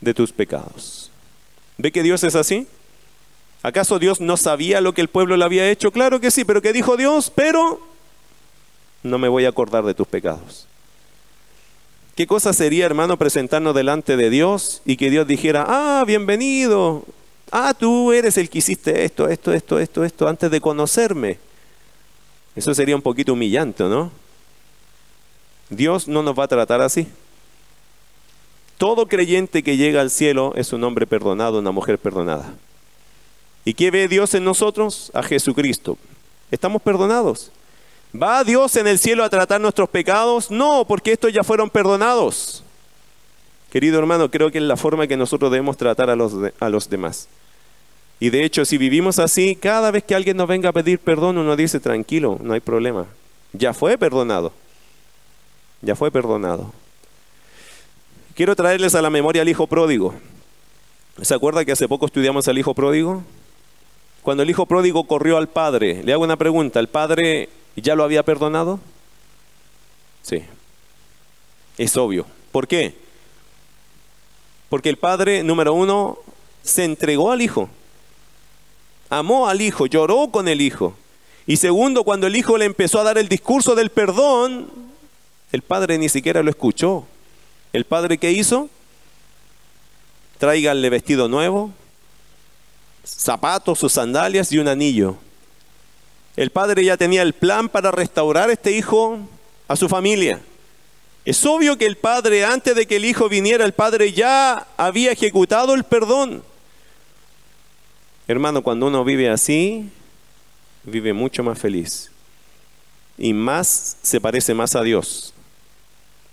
[0.00, 1.10] de tus pecados.
[1.78, 2.66] ¿Ve que Dios es así?
[3.62, 5.92] ¿Acaso Dios no sabía lo que el pueblo le había hecho?
[5.92, 7.30] Claro que sí, pero ¿qué dijo Dios?
[7.34, 7.80] Pero
[9.04, 10.66] no me voy a acordar de tus pecados.
[12.16, 17.04] ¿Qué cosa sería, hermano, presentarnos delante de Dios y que Dios dijera, ah, bienvenido,
[17.52, 21.45] ah, tú eres el que hiciste esto, esto, esto, esto, esto, antes de conocerme?
[22.56, 24.10] Eso sería un poquito humillante, ¿no?
[25.68, 27.06] Dios no nos va a tratar así.
[28.78, 32.54] Todo creyente que llega al cielo es un hombre perdonado, una mujer perdonada.
[33.64, 35.10] ¿Y qué ve Dios en nosotros?
[35.12, 35.98] A Jesucristo.
[36.50, 37.50] ¿Estamos perdonados?
[38.14, 40.50] ¿Va Dios en el cielo a tratar nuestros pecados?
[40.50, 42.62] No, porque estos ya fueron perdonados.
[43.70, 46.88] Querido hermano, creo que es la forma que nosotros debemos tratar a los, a los
[46.88, 47.28] demás.
[48.18, 51.36] Y de hecho, si vivimos así, cada vez que alguien nos venga a pedir perdón,
[51.38, 53.06] uno dice, tranquilo, no hay problema.
[53.52, 54.52] Ya fue perdonado.
[55.82, 56.72] Ya fue perdonado.
[58.34, 60.14] Quiero traerles a la memoria al hijo pródigo.
[61.20, 63.22] ¿Se acuerda que hace poco estudiamos al hijo pródigo?
[64.22, 68.04] Cuando el hijo pródigo corrió al padre, le hago una pregunta, ¿el padre ya lo
[68.04, 68.80] había perdonado?
[70.22, 70.42] Sí.
[71.78, 72.26] Es obvio.
[72.50, 72.94] ¿Por qué?
[74.68, 76.18] Porque el padre, número uno,
[76.62, 77.70] se entregó al hijo.
[79.08, 80.96] Amó al hijo, lloró con el hijo.
[81.46, 84.68] Y segundo, cuando el hijo le empezó a dar el discurso del perdón,
[85.52, 87.06] el padre ni siquiera lo escuchó.
[87.72, 88.68] ¿El padre qué hizo?
[90.38, 91.70] Tráiganle vestido nuevo,
[93.04, 95.16] zapatos, sus sandalias y un anillo.
[96.36, 99.18] El padre ya tenía el plan para restaurar a este hijo
[99.68, 100.40] a su familia.
[101.24, 105.12] Es obvio que el padre, antes de que el hijo viniera, el padre ya había
[105.12, 106.42] ejecutado el perdón.
[108.28, 109.88] Hermano, cuando uno vive así,
[110.82, 112.10] vive mucho más feliz
[113.18, 115.32] y más se parece más a Dios.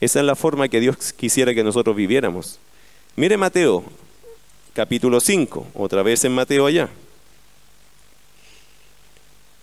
[0.02, 2.60] Esa es la forma que Dios quisiera que nosotros viviéramos.
[3.16, 3.84] Mire Mateo,
[4.74, 6.90] capítulo 5, otra vez en Mateo allá.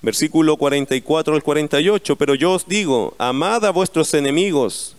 [0.02, 4.96] Versículo 44 al 48, pero yo os digo, amad a vuestros enemigos,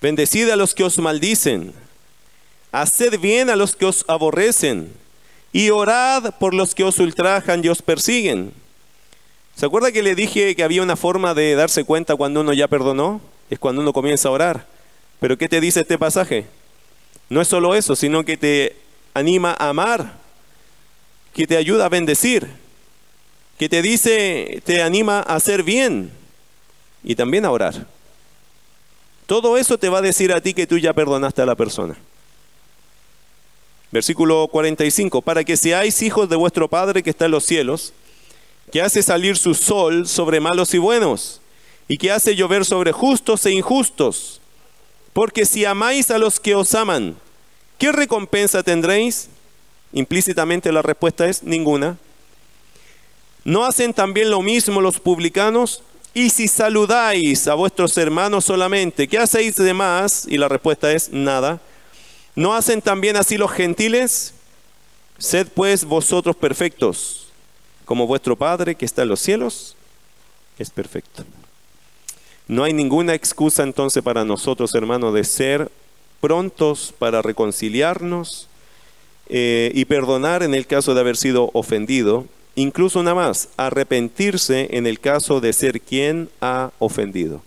[0.00, 1.72] bendecid a los que os maldicen,
[2.70, 4.92] haced bien a los que os aborrecen,
[5.54, 8.52] y orad por los que os ultrajan y os persiguen.
[9.54, 12.66] ¿Se acuerda que le dije que había una forma de darse cuenta cuando uno ya
[12.66, 13.20] perdonó?
[13.48, 14.66] Es cuando uno comienza a orar.
[15.20, 16.46] Pero ¿qué te dice este pasaje?
[17.30, 18.74] No es solo eso, sino que te
[19.14, 20.14] anima a amar,
[21.32, 22.48] que te ayuda a bendecir,
[23.56, 26.10] que te dice, te anima a hacer bien
[27.04, 27.86] y también a orar.
[29.26, 31.96] Todo eso te va a decir a ti que tú ya perdonaste a la persona.
[33.94, 37.92] Versículo 45, para que seáis hijos de vuestro Padre que está en los cielos,
[38.72, 41.40] que hace salir su sol sobre malos y buenos,
[41.86, 44.40] y que hace llover sobre justos e injustos.
[45.12, 47.14] Porque si amáis a los que os aman,
[47.78, 49.28] ¿qué recompensa tendréis?
[49.92, 51.96] Implícitamente la respuesta es ninguna.
[53.44, 55.84] ¿No hacen también lo mismo los publicanos?
[56.14, 60.26] Y si saludáis a vuestros hermanos solamente, ¿qué hacéis de más?
[60.28, 61.60] Y la respuesta es nada.
[62.34, 64.34] ¿No hacen también así los gentiles?
[65.18, 67.28] Sed pues vosotros perfectos,
[67.84, 69.76] como vuestro Padre que está en los cielos
[70.58, 71.24] es perfecto.
[72.46, 75.70] No hay ninguna excusa entonces para nosotros, hermanos, de ser
[76.20, 78.48] prontos para reconciliarnos
[79.28, 84.86] eh, y perdonar en el caso de haber sido ofendido Incluso nada más, arrepentirse en
[84.86, 87.42] el caso de ser quien ha ofendido.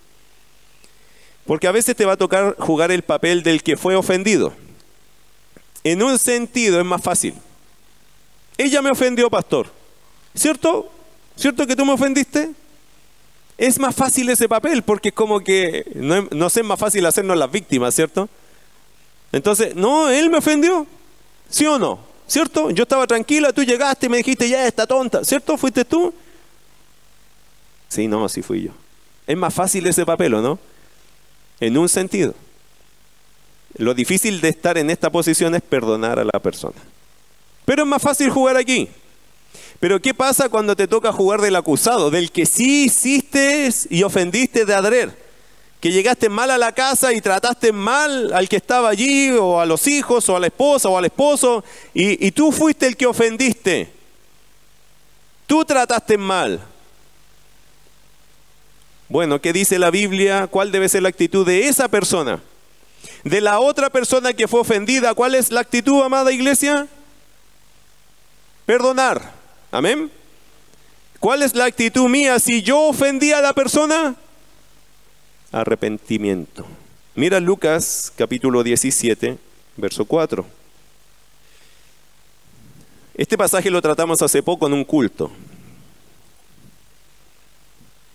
[1.45, 4.53] Porque a veces te va a tocar jugar el papel del que fue ofendido.
[5.91, 7.33] En un sentido es más fácil.
[8.57, 9.67] Ella me ofendió, pastor.
[10.33, 10.89] ¿Cierto?
[11.35, 12.51] ¿Cierto que tú me ofendiste?
[13.57, 17.37] Es más fácil ese papel porque es como que no, no es más fácil hacernos
[17.37, 18.29] las víctimas, ¿cierto?
[19.31, 20.85] Entonces, no, él me ofendió.
[21.49, 22.07] ¿Sí o no?
[22.27, 22.69] ¿cierto?
[22.71, 25.57] Yo estaba tranquila, tú llegaste y me dijiste, ya está tonta, ¿cierto?
[25.57, 26.13] ¿Fuiste tú?
[27.87, 28.71] Sí, no, sí fui yo.
[29.25, 30.59] Es más fácil ese papel, ¿o no?
[31.59, 32.35] En un sentido.
[33.77, 36.75] Lo difícil de estar en esta posición es perdonar a la persona.
[37.65, 38.89] Pero es más fácil jugar aquí.
[39.79, 44.65] Pero ¿qué pasa cuando te toca jugar del acusado, del que sí hiciste y ofendiste
[44.65, 45.27] de adrer?
[45.79, 49.65] que llegaste mal a la casa y trataste mal al que estaba allí, o a
[49.65, 51.63] los hijos, o a la esposa, o al esposo,
[51.93, 53.89] y, y tú fuiste el que ofendiste.
[55.45, 56.59] Tú trataste mal.
[59.07, 60.47] Bueno, ¿qué dice la Biblia?
[60.47, 62.41] ¿Cuál debe ser la actitud de esa persona?
[63.23, 66.87] De la otra persona que fue ofendida, ¿cuál es la actitud, amada iglesia?
[68.65, 69.33] Perdonar.
[69.71, 70.11] Amén.
[71.19, 74.15] ¿Cuál es la actitud mía si yo ofendí a la persona?
[75.51, 76.65] arrepentimiento.
[77.15, 79.37] Mira Lucas capítulo 17,
[79.75, 80.45] verso 4.
[83.15, 85.31] Este pasaje lo tratamos hace poco en un culto.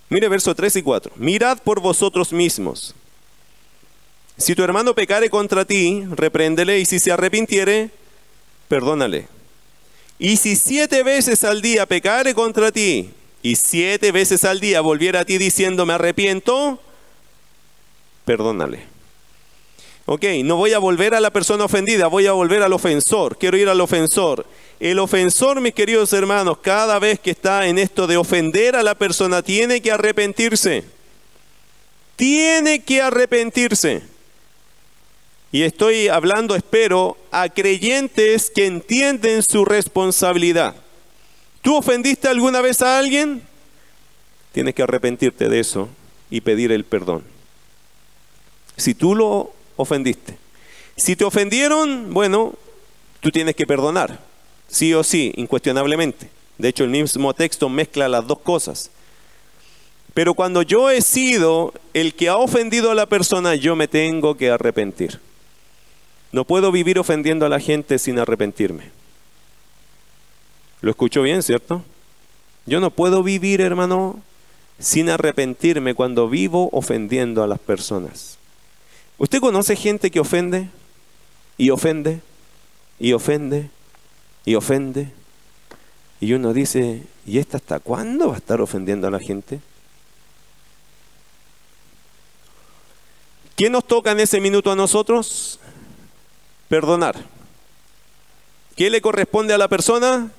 [0.09, 1.13] Mire verso 3 y 4.
[1.17, 2.95] Mirad por vosotros mismos.
[4.43, 7.91] Si tu hermano pecare contra ti, repréndele y si se arrepintiere,
[8.67, 9.29] perdónale.
[10.19, 15.21] Y si siete veces al día pecare contra ti y siete veces al día volviera
[15.21, 16.81] a ti diciendo me arrepiento,
[18.25, 18.83] perdónale.
[20.07, 23.39] Ok, no voy a volver a la persona ofendida, voy a volver al ofensor.
[23.39, 24.45] Quiero ir al ofensor.
[24.81, 28.97] El ofensor, mis queridos hermanos, cada vez que está en esto de ofender a la
[28.97, 30.83] persona, tiene que arrepentirse.
[32.17, 34.12] Tiene que arrepentirse.
[35.53, 40.75] Y estoy hablando, espero, a creyentes que entienden su responsabilidad.
[41.61, 43.43] ¿Tú ofendiste alguna vez a alguien?
[44.51, 45.89] Tienes que arrepentirte de eso
[46.31, 47.33] y pedir el perdón
[48.77, 50.37] si tú lo ofendiste.
[50.97, 52.55] Si te ofendieron, bueno,
[53.21, 54.21] tú tienes que perdonar,
[54.69, 56.29] sí o sí, incuestionablemente.
[56.59, 58.91] De hecho, el mismo texto mezcla las dos cosas.
[60.15, 64.37] Pero cuando yo he sido el que ha ofendido a la persona, yo me tengo
[64.37, 65.19] que arrepentir.
[66.33, 68.91] No puedo vivir ofendiendo a la gente sin arrepentirme.
[70.81, 71.85] ¿Lo escucho bien, cierto?
[72.67, 74.19] Yo no puedo vivir, hermano,
[74.79, 78.39] sin arrepentirme cuando vivo ofendiendo a las personas.
[79.19, 80.69] ¿Usted conoce gente que ofende
[81.57, 82.21] y ofende
[82.99, 83.71] y ofende
[84.45, 85.13] y ofende?
[86.21, 89.61] Y uno dice, ¿y esta hasta cuándo va a estar ofendiendo a la gente?
[93.55, 95.61] ¿Qué nos toca en ese minuto a nosotros?
[96.73, 97.17] Perdonar.
[98.77, 100.31] ¿Qué le corresponde a la persona?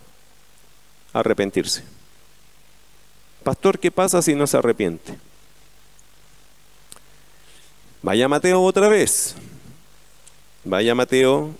[1.13, 1.83] Arrepentirse.
[3.43, 5.15] Pastor, ¿qué pasa si no se arrepiente?
[8.01, 9.35] Vaya Mateo otra vez.
[10.63, 11.51] Vaya Mateo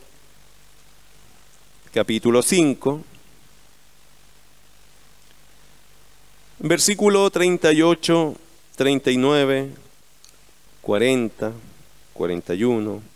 [1.93, 3.03] capítulo 5.
[6.57, 8.36] Versículo 38,
[8.76, 9.69] 39,
[10.82, 11.51] 40,
[12.13, 13.12] 41,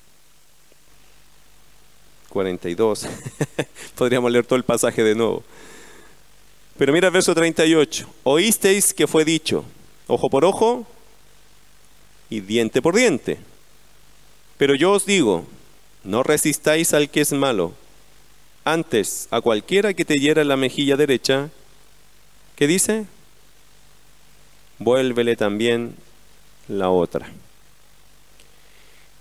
[2.37, 3.07] 42.
[3.95, 5.43] Podríamos leer todo el pasaje de nuevo.
[6.77, 8.07] Pero mira el verso 38.
[8.23, 9.65] Oísteis que fue dicho,
[10.05, 10.85] ojo por ojo
[12.29, 13.39] y diente por diente.
[14.59, 15.45] Pero yo os digo,
[16.03, 17.73] no resistáis al que es malo.
[18.63, 21.49] Antes, a cualquiera que te hiera la mejilla derecha,
[22.55, 23.07] ¿qué dice?
[24.77, 25.95] Vuélvele también
[26.67, 27.31] la otra.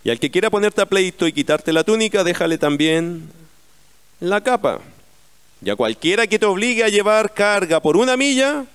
[0.06, 3.28] Y al que quiera ponerte a pleito y quitarte la túnica, déjale también
[4.20, 4.78] la capa.
[5.60, 8.66] Y a cualquiera que te obligue a llevar carga por una milla,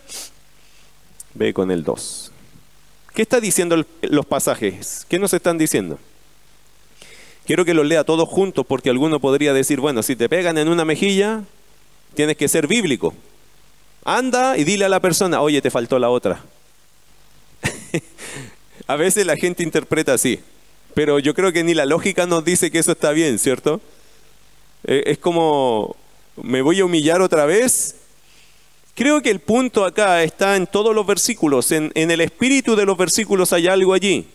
[1.34, 2.34] ve con el dos.
[3.13, 5.05] ¿Qué está diciendo los pasajes?
[5.07, 5.99] ¿Qué nos están diciendo?
[7.45, 10.67] Quiero que los lea todos juntos porque alguno podría decir, bueno, si te pegan en
[10.67, 11.43] una mejilla,
[12.13, 13.13] tienes que ser bíblico.
[14.03, 16.43] Anda y dile a la persona, oye, te faltó la otra.
[18.86, 20.41] a veces la gente interpreta así,
[20.94, 23.82] pero yo creo que ni la lógica nos dice que eso está bien, ¿cierto?
[24.86, 25.96] Eh, es como
[26.38, 27.96] ¿Me voy a humillar otra vez?
[28.96, 32.98] Creo que el punto acá está en todos los versículos, en, el espíritu de los
[32.98, 34.28] versículos hay algo allí.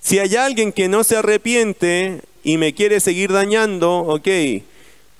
[0.00, 4.28] Si hay alguien que no se arrepiente y me quiere seguir dañando, ok,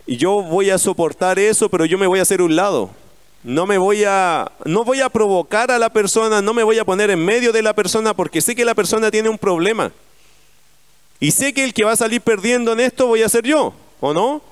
[0.06, 2.90] yo voy a soportar eso, pero yo me voy a hacer un lado.
[3.42, 6.84] No me voy a no voy a provocar a la persona, no me voy a
[6.84, 9.92] poner en medio de la persona porque sé que la persona tiene un problema.
[11.20, 13.74] Y sé que el que va a salir perdiendo en esto voy a ser yo,
[14.00, 14.42] ¿o no?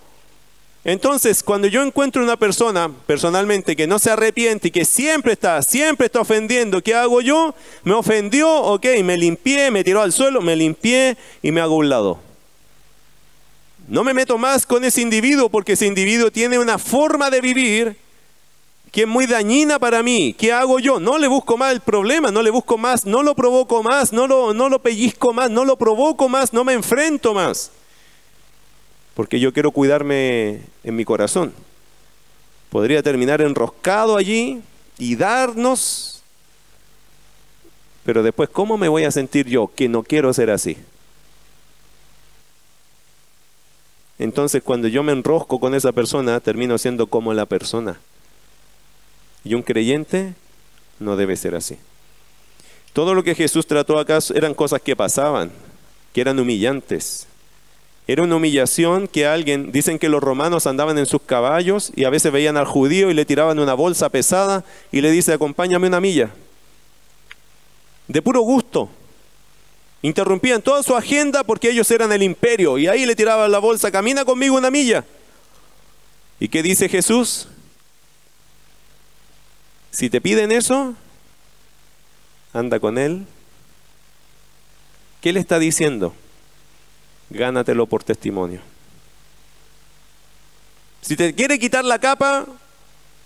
[0.85, 5.63] Entonces, cuando yo encuentro una persona personalmente que no se arrepiente y que siempre está,
[5.63, 7.55] siempre está ofendiendo, ¿qué hago yo?
[7.85, 11.89] Me ofendió, ok, me limpié, me tiró al suelo, me limpié y me hago un
[11.89, 12.19] lado.
[13.87, 17.97] No me meto más con ese individuo porque ese individuo tiene una forma de vivir
[18.93, 20.33] que es muy dañina para mí.
[20.39, 21.01] ¿Qué hago yo?
[21.01, 24.29] No le busco más el problema, no le busco más, no lo provoco más, no
[24.29, 27.73] lo, no lo pellizco más, no lo provoco más, no me enfrento más
[29.15, 31.53] porque yo quiero cuidarme en mi corazón.
[32.71, 34.63] Podría terminar enroscado allí
[34.99, 36.23] y darnos,
[38.05, 40.79] pero después, ¿cómo me voy a sentir yo que no quiero ser así?
[44.19, 47.99] Entonces, cuando yo me enrosco con esa persona, termino siendo como la persona.
[49.45, 50.35] Y un creyente
[50.99, 51.79] no debe ser así.
[52.93, 55.51] Todo lo que Jesús trató acá eran cosas que pasaban,
[56.13, 57.27] que eran humillantes,
[58.07, 62.11] era una humillación que alguien, dicen que los romanos andaban en sus caballos y a
[62.11, 66.01] veces veían al judío y le tiraban una bolsa pesada y le dice, acompáñame una
[66.01, 66.31] milla.
[68.09, 68.91] De puro gusto.
[70.03, 73.93] Interrumpían toda su agenda porque ellos eran el imperio y ahí le tiraban la bolsa,
[73.93, 75.05] camina conmigo una milla.
[76.41, 77.47] ¿Y qué dice Jesús?
[79.93, 80.95] Si te piden eso,
[82.53, 83.27] anda con él.
[85.21, 86.13] ¿Qué le está diciendo?
[87.33, 88.61] gánatelo por testimonio.
[91.01, 92.47] Si te quiere quitar la capa,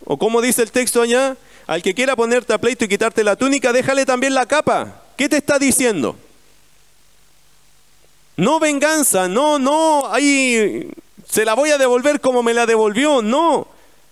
[0.05, 1.37] o como dice el texto allá,
[1.67, 5.03] al que quiera ponerte a pleito y quitarte la túnica, déjale también la capa.
[5.17, 6.17] ¿Qué te está diciendo?
[8.37, 10.91] No venganza, no, no, ahí
[11.29, 13.67] se la voy a devolver como me la devolvió, no,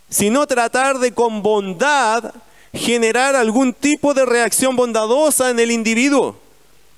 [0.08, 2.34] sino tratar de con bondad
[2.74, 6.36] generar algún tipo de reacción bondadosa en el individuo.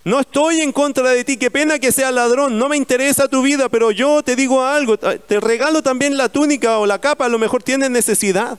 [0.04, 3.42] No estoy en contra de ti, qué pena que sea ladrón, no me interesa tu
[3.42, 7.28] vida, pero yo te digo algo, te regalo también la túnica o la capa, a
[7.28, 8.56] lo mejor tienes necesidad.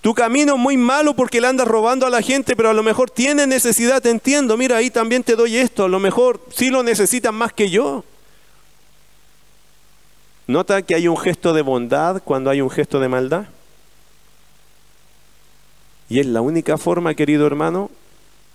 [0.00, 2.82] Tu camino es muy malo porque le andas robando a la gente, pero a lo
[2.82, 6.70] mejor tienes necesidad, te entiendo, mira, ahí también te doy esto, a lo mejor sí
[6.70, 8.02] lo necesitan más que yo.
[10.46, 13.46] ¿Nota que hay un gesto de bondad cuando hay un gesto de maldad?
[16.08, 17.90] Y es la única forma, querido hermano,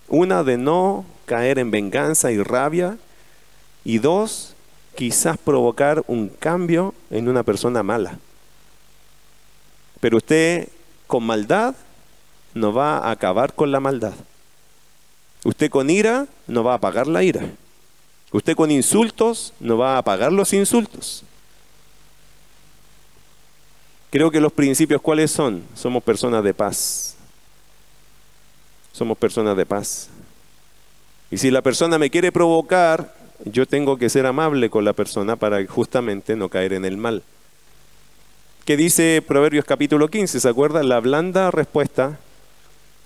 [0.08, 2.98] una de no caer en venganza y rabia,
[3.84, 4.54] y dos,
[4.94, 8.18] quizás provocar un cambio en una persona mala.
[10.00, 10.68] Pero usted
[11.06, 11.74] con maldad
[12.54, 14.14] no va a acabar con la maldad.
[15.44, 17.46] Usted con ira no va a apagar la ira.
[18.30, 21.24] Usted con insultos no va a apagar los insultos.
[24.10, 25.62] Creo que los principios cuáles son?
[25.74, 27.16] Somos personas de paz.
[28.92, 30.08] Somos personas de paz.
[31.30, 33.14] Y si la persona me quiere provocar,
[33.44, 37.22] yo tengo que ser amable con la persona para justamente no caer en el mal.
[38.64, 40.38] ¿Qué dice Proverbios capítulo 15?
[40.38, 40.82] ¿Se acuerda?
[40.82, 42.18] La blanda respuesta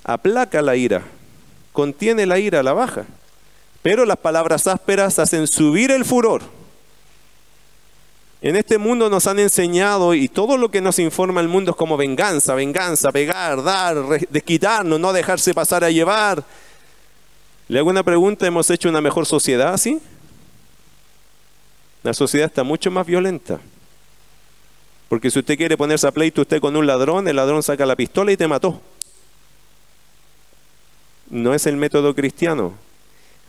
[0.05, 1.03] aplaca la ira,
[1.73, 3.07] contiene la ira, la baja.
[3.83, 6.43] Pero las palabras ásperas hacen subir el furor.
[8.47, 11.77] En este mundo nos han enseñado y todo lo que nos informa el mundo es
[11.77, 13.97] como venganza, venganza, pegar, dar,
[14.31, 16.45] desquitarnos, no dejarse pasar a llevar.
[17.67, 20.01] Le hago una pregunta, ¿hemos hecho una mejor sociedad así?
[22.05, 23.59] La sociedad está mucho más violenta.
[25.09, 27.97] Porque si usted quiere ponerse a pleito usted con un ladrón, el ladrón saca la
[27.97, 28.81] pistola y te mató.
[31.31, 32.75] No es el método cristiano.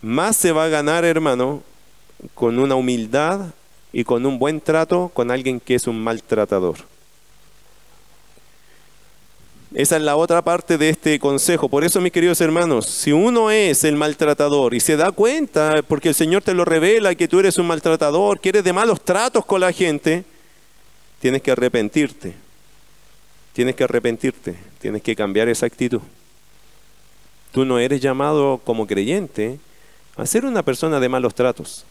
[0.01, 1.61] Más se va a ganar, hermano,
[2.33, 3.53] con una humildad
[3.93, 6.77] y con un buen trato con alguien que es un maltratador.
[9.73, 11.67] Esa es la otra parte de este consejo.
[11.67, 16.09] Por eso, mis queridos hermanos, si uno es el maltratador y se da cuenta, porque
[16.09, 19.45] el Señor te lo revela, que tú eres un maltratador, que eres de malos tratos
[19.45, 20.23] con la gente,
[21.19, 22.33] tienes que arrepentirte.
[23.51, 24.55] Tienes que arrepentirte.
[24.79, 26.01] Tienes que cambiar esa actitud.
[27.51, 29.59] Tú no eres llamado como creyente
[30.15, 31.83] a ser una persona de malos tratos.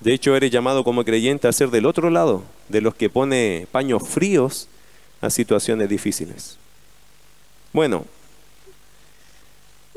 [0.00, 3.66] De hecho, eres llamado como creyente a ser del otro lado, de los que pone
[3.72, 4.68] paños fríos
[5.20, 6.56] a situaciones difíciles.
[7.72, 8.04] Bueno,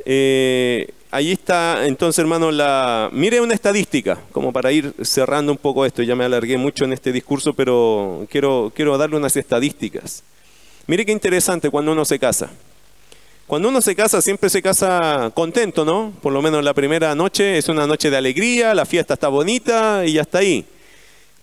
[0.06, 3.10] eh, ahí está entonces, hermano, la...
[3.14, 6.94] Mire una estadística, como para ir cerrando un poco esto, ya me alargué mucho en
[6.94, 10.24] este discurso, pero quiero, quiero darle unas estadísticas.
[10.88, 12.50] Mire qué interesante cuando uno se casa.
[13.52, 16.14] Cuando uno se casa, siempre se casa contento, ¿no?
[16.22, 20.06] Por lo menos la primera noche es una noche de alegría, la fiesta está bonita
[20.06, 20.64] y ya está ahí.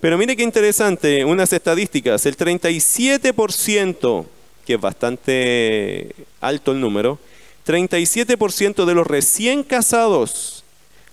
[0.00, 4.24] Pero mire qué interesante, unas estadísticas, el 37%,
[4.64, 7.18] que es bastante alto el número,
[7.66, 10.64] 37% de los recién casados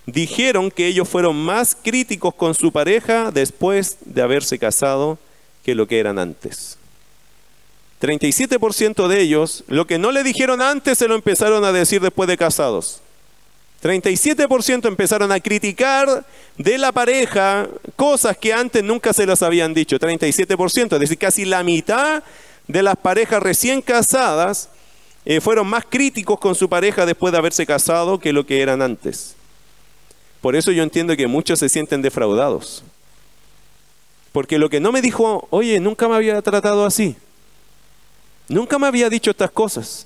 [0.06, 5.20] dijeron que ellos fueron más críticos con su pareja después de haberse casado
[5.62, 6.78] que lo que eran antes.
[8.02, 12.28] 37% de ellos, lo que no le dijeron antes se lo empezaron a decir después
[12.28, 13.02] de casados.
[13.82, 16.26] 37% empezaron a criticar
[16.58, 20.00] de la pareja cosas que antes nunca se las habían dicho.
[20.00, 22.24] 37%, es decir, casi la mitad
[22.68, 24.70] de las parejas recién casadas
[25.24, 28.82] eh, fueron más críticos con su pareja después de haberse casado que lo que eran
[28.82, 29.36] antes.
[30.42, 32.84] Por eso yo entiendo que muchos se sienten defraudados.
[34.32, 37.16] Porque lo que no me dijo, oye, nunca me había tratado así.
[38.48, 40.06] Nunca me había dicho estas cosas.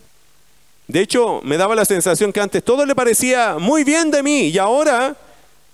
[0.88, 4.48] De hecho, me daba la sensación que antes todo le parecía muy bien de mí
[4.48, 5.16] y ahora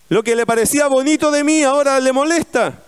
[0.09, 2.79] lo que le parecía bonito de mí ahora le molesta.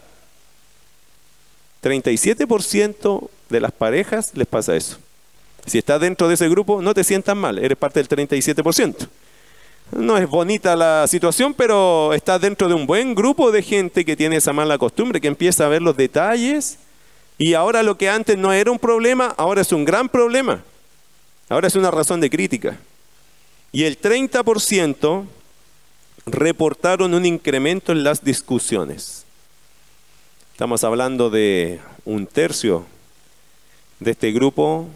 [1.81, 4.97] 37% de las parejas les pasa eso.
[5.65, 9.07] Si estás dentro de ese grupo, no te sientas mal, eres parte del 37%.
[9.91, 14.17] No es bonita la situación, pero estás dentro de un buen grupo de gente que
[14.17, 16.77] tiene esa mala costumbre, que empieza a ver los detalles
[17.37, 20.63] y ahora lo que antes no era un problema, ahora es un gran problema.
[21.49, 22.77] Ahora es una razón de crítica.
[23.71, 25.25] Y el 30%
[26.25, 29.23] reportaron un incremento en las discusiones.
[30.51, 32.85] Estamos hablando de un tercio
[33.99, 34.87] de este grupo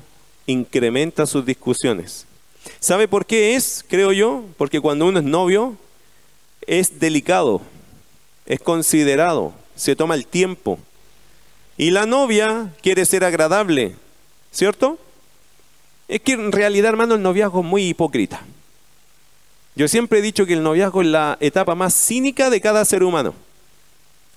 [0.46, 2.26] incrementa sus discusiones.
[2.80, 4.44] ¿Sabe por qué es, creo yo?
[4.58, 5.78] Porque cuando uno es novio
[6.68, 7.62] es delicado,
[8.46, 10.80] es considerado, se toma el tiempo
[11.82, 13.96] y la novia quiere ser agradable,
[14.52, 15.00] ¿cierto?
[16.08, 18.40] Es que en realidad, hermano, el noviazgo es muy hipócrita.
[19.76, 23.02] Yo siempre he dicho que el noviazgo es la etapa más cínica de cada ser
[23.02, 23.34] humano.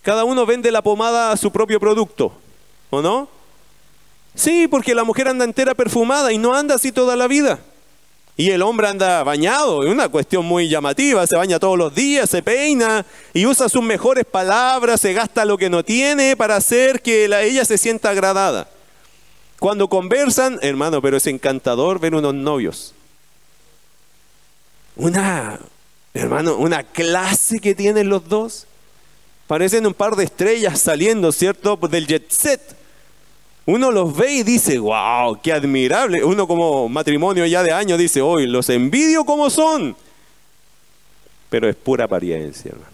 [0.00, 2.32] Cada uno vende la pomada a su propio producto,
[2.88, 3.28] ¿o no?
[4.34, 7.58] Sí, porque la mujer anda entera perfumada y no anda así toda la vida.
[8.36, 12.28] Y el hombre anda bañado, es una cuestión muy llamativa, se baña todos los días,
[12.28, 17.00] se peina y usa sus mejores palabras, se gasta lo que no tiene para hacer
[17.00, 18.68] que ella se sienta agradada.
[19.60, 22.92] Cuando conversan, hermano, pero es encantador ver unos novios.
[24.96, 25.60] Una,
[26.12, 28.66] hermano, una clase que tienen los dos.
[29.46, 31.76] Parecen un par de estrellas saliendo, ¿cierto?
[31.76, 32.60] Del jet set.
[33.66, 36.22] Uno los ve y dice, wow, qué admirable.
[36.22, 39.96] Uno como matrimonio ya de años dice, hoy los envidio como son.
[41.48, 42.92] Pero es pura apariencia, hermano.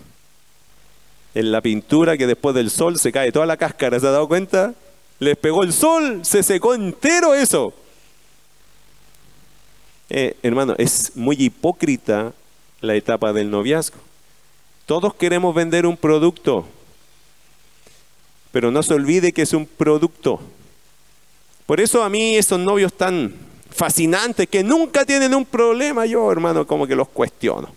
[1.35, 4.29] En la pintura que después del sol se cae toda la cáscara, ¿se ha dado
[4.29, 4.75] cuenta?
[5.19, 7.75] Les pegó el sol, se secó entero eso.
[10.09, 12.33] Eh, hermano, es muy hipócrita
[12.81, 13.99] la etapa del noviazgo.
[14.87, 16.67] Todos queremos vender un producto,
[18.51, 20.41] pero no se olvide que es un producto.
[21.71, 23.33] Por eso a mí esos novios tan
[23.71, 27.73] fascinantes que nunca tienen un problema, yo hermano como que los cuestiono.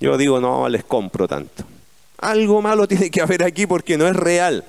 [0.00, 1.64] Yo digo, no les compro tanto.
[2.16, 4.64] Algo malo tiene que haber aquí porque no es real.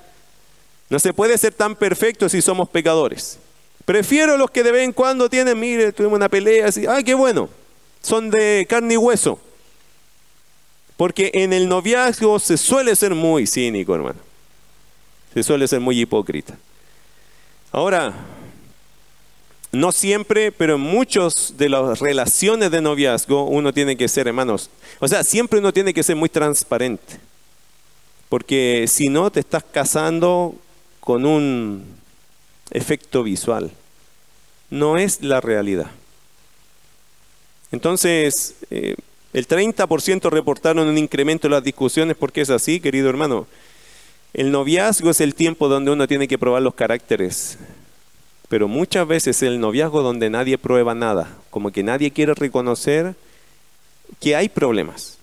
[0.89, 3.39] No se puede ser tan perfecto si somos pecadores.
[3.85, 7.13] Prefiero los que de vez en cuando tienen, mire, tuvimos una pelea, así, ay, qué
[7.13, 7.47] bueno,
[8.01, 9.39] son de carne y hueso.
[10.97, 14.19] Porque en el noviazgo se suele ser muy cínico, hermano.
[15.33, 16.57] Se suele ser muy hipócrita.
[17.71, 18.13] Ahora,
[19.71, 24.69] no siempre, pero en muchas de las relaciones de noviazgo uno tiene que ser, hermanos,
[24.99, 27.19] o sea, siempre uno tiene que ser muy transparente.
[28.29, 30.55] Porque si no, te estás casando
[30.99, 31.83] con un
[32.71, 33.71] efecto visual.
[34.69, 35.89] No es la realidad.
[37.71, 38.95] Entonces, eh,
[39.33, 43.47] el 30% reportaron un incremento en las discusiones porque es así, querido hermano.
[44.33, 47.57] El noviazgo es el tiempo donde uno tiene que probar los caracteres,
[48.47, 53.15] pero muchas veces es el noviazgo donde nadie prueba nada, como que nadie quiere reconocer
[54.19, 55.17] que hay problemas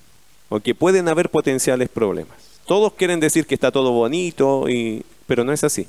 [0.49, 2.37] o que pueden haber potenciales problemas.
[2.67, 5.87] Todos quieren decir que está todo bonito, y, pero no es así.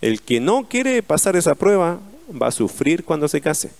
[0.00, 1.98] El que no quiere pasar esa prueba
[2.30, 3.72] va a sufrir cuando se case,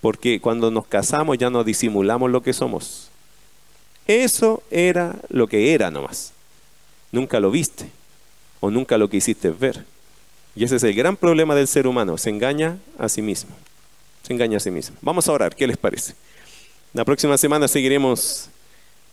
[0.00, 3.10] porque cuando nos casamos ya no disimulamos lo que somos.
[4.08, 6.32] Eso era lo que era nomás
[7.12, 7.90] nunca lo viste
[8.60, 9.84] o nunca lo quisiste ver.
[10.54, 13.50] Y ese es el gran problema del ser humano, se engaña a sí mismo.
[14.22, 14.96] Se engaña a sí mismo.
[15.00, 16.14] Vamos a orar, ¿qué les parece?
[16.92, 18.48] La próxima semana seguiremos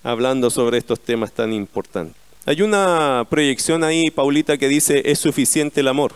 [0.04, 2.16] hablando sobre estos temas tan importantes.
[2.46, 6.14] Hay una proyección ahí, Paulita, que dice, ¿es suficiente el amor?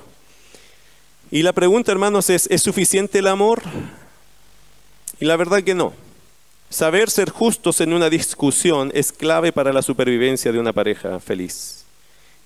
[1.32, 3.62] Y la pregunta, hermanos, es, ¿es suficiente el amor?
[5.20, 5.94] Y la verdad que no.
[6.70, 11.84] Saber ser justos en una discusión es clave para la supervivencia de una pareja feliz.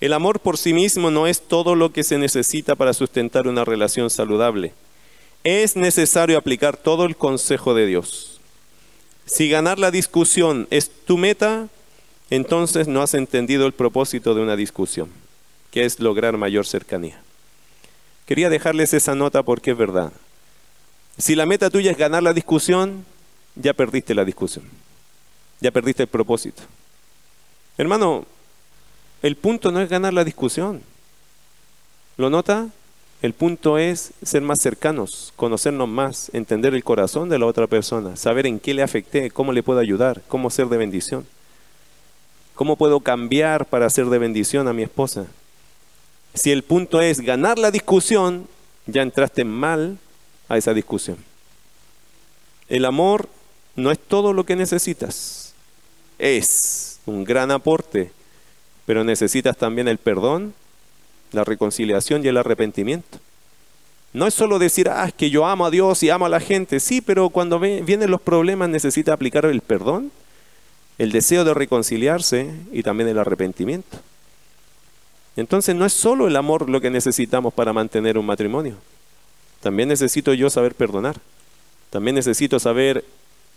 [0.00, 3.64] El amor por sí mismo no es todo lo que se necesita para sustentar una
[3.64, 4.72] relación saludable.
[5.44, 8.40] Es necesario aplicar todo el consejo de Dios.
[9.26, 11.68] Si ganar la discusión es tu meta,
[12.30, 15.10] entonces no has entendido el propósito de una discusión,
[15.70, 17.20] que es lograr mayor cercanía.
[18.26, 20.12] Quería dejarles esa nota porque es verdad.
[21.18, 23.04] Si la meta tuya es ganar la discusión,
[23.54, 24.64] ya perdiste la discusión,
[25.60, 26.62] ya perdiste el propósito.
[27.76, 28.24] Hermano,
[29.22, 30.82] el punto no es ganar la discusión.
[32.16, 32.68] ¿Lo nota?
[33.22, 38.16] El punto es ser más cercanos, conocernos más, entender el corazón de la otra persona,
[38.16, 41.26] saber en qué le afecté, cómo le puedo ayudar, cómo ser de bendición.
[42.54, 45.26] ¿Cómo puedo cambiar para ser de bendición a mi esposa?
[46.34, 48.46] Si el punto es ganar la discusión,
[48.86, 49.98] ya entraste mal
[50.48, 51.16] a esa discusión.
[52.68, 53.28] El amor
[53.76, 55.54] no es todo lo que necesitas.
[56.18, 58.12] Es un gran aporte,
[58.86, 60.54] pero necesitas también el perdón,
[61.32, 63.18] la reconciliación y el arrepentimiento.
[64.12, 66.38] No es solo decir, ah, es que yo amo a Dios y amo a la
[66.38, 66.78] gente.
[66.78, 70.12] Sí, pero cuando vienen los problemas necesita aplicar el perdón,
[70.98, 73.98] el deseo de reconciliarse y también el arrepentimiento.
[75.36, 78.76] Entonces no es solo el amor lo que necesitamos para mantener un matrimonio.
[79.60, 81.16] También necesito yo saber perdonar.
[81.90, 83.04] También necesito saber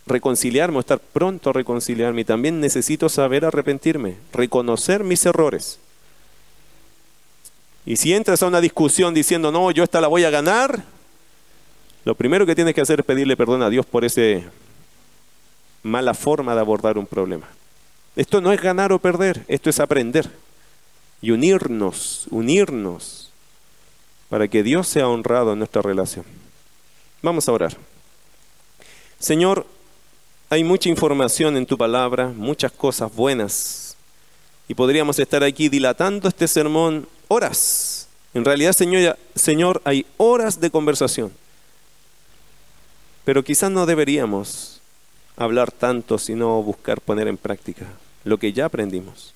[0.07, 2.21] reconciliarme o estar pronto a reconciliarme.
[2.21, 5.79] Y también necesito saber arrepentirme, reconocer mis errores.
[7.85, 10.83] Y si entras a una discusión diciendo, no, yo esta la voy a ganar,
[12.03, 14.21] lo primero que tienes que hacer es pedirle perdón a Dios por esa
[15.83, 17.47] mala forma de abordar un problema.
[18.15, 20.29] Esto no es ganar o perder, esto es aprender
[21.21, 23.31] y unirnos, unirnos
[24.29, 26.25] para que Dios sea honrado en nuestra relación.
[27.21, 27.77] Vamos a orar.
[29.19, 29.65] Señor,
[30.49, 33.97] hay mucha información en tu palabra, muchas cosas buenas.
[34.67, 38.07] Y podríamos estar aquí dilatando este sermón horas.
[38.33, 41.31] En realidad, Señor, Señor, hay horas de conversación.
[43.25, 44.79] Pero quizás no deberíamos
[45.35, 47.85] hablar tanto, sino buscar poner en práctica
[48.23, 49.33] lo que ya aprendimos.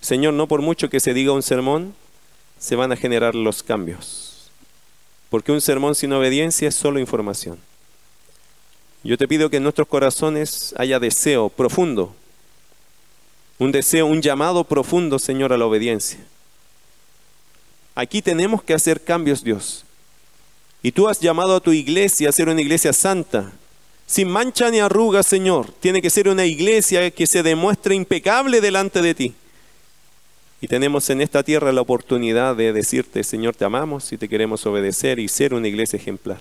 [0.00, 1.94] Señor, no por mucho que se diga un sermón,
[2.58, 4.50] se van a generar los cambios.
[5.30, 7.58] Porque un sermón sin obediencia es solo información.
[9.04, 12.14] Yo te pido que en nuestros corazones haya deseo profundo,
[13.58, 16.18] un deseo, un llamado profundo, Señor, a la obediencia.
[17.94, 19.84] Aquí tenemos que hacer cambios, Dios.
[20.82, 23.52] Y tú has llamado a tu iglesia a ser una iglesia santa,
[24.06, 25.72] sin mancha ni arruga, Señor.
[25.80, 29.34] Tiene que ser una iglesia que se demuestre impecable delante de ti.
[30.60, 34.64] Y tenemos en esta tierra la oportunidad de decirte, Señor, te amamos y te queremos
[34.66, 36.40] obedecer y ser una iglesia ejemplar.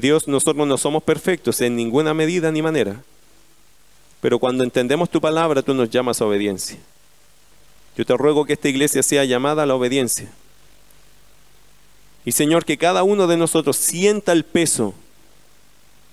[0.00, 3.02] Dios, nosotros no somos perfectos en ninguna medida ni manera,
[4.20, 6.78] pero cuando entendemos tu palabra, tú nos llamas a obediencia.
[7.96, 10.30] Yo te ruego que esta iglesia sea llamada a la obediencia.
[12.24, 14.94] Y Señor, que cada uno de nosotros sienta el peso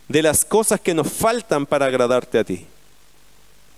[0.07, 2.65] de las cosas que nos faltan para agradarte a ti.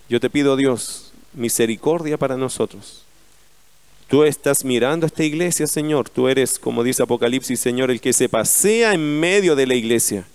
[0.10, 3.07] Yo te pido, Dios, misericordia para nosotros.
[4.08, 6.10] Tú estás mirando a esta iglesia, Señor.
[6.10, 10.26] Tú eres, como dice Apocalipsis, Señor, el que se pasea en medio de la iglesia.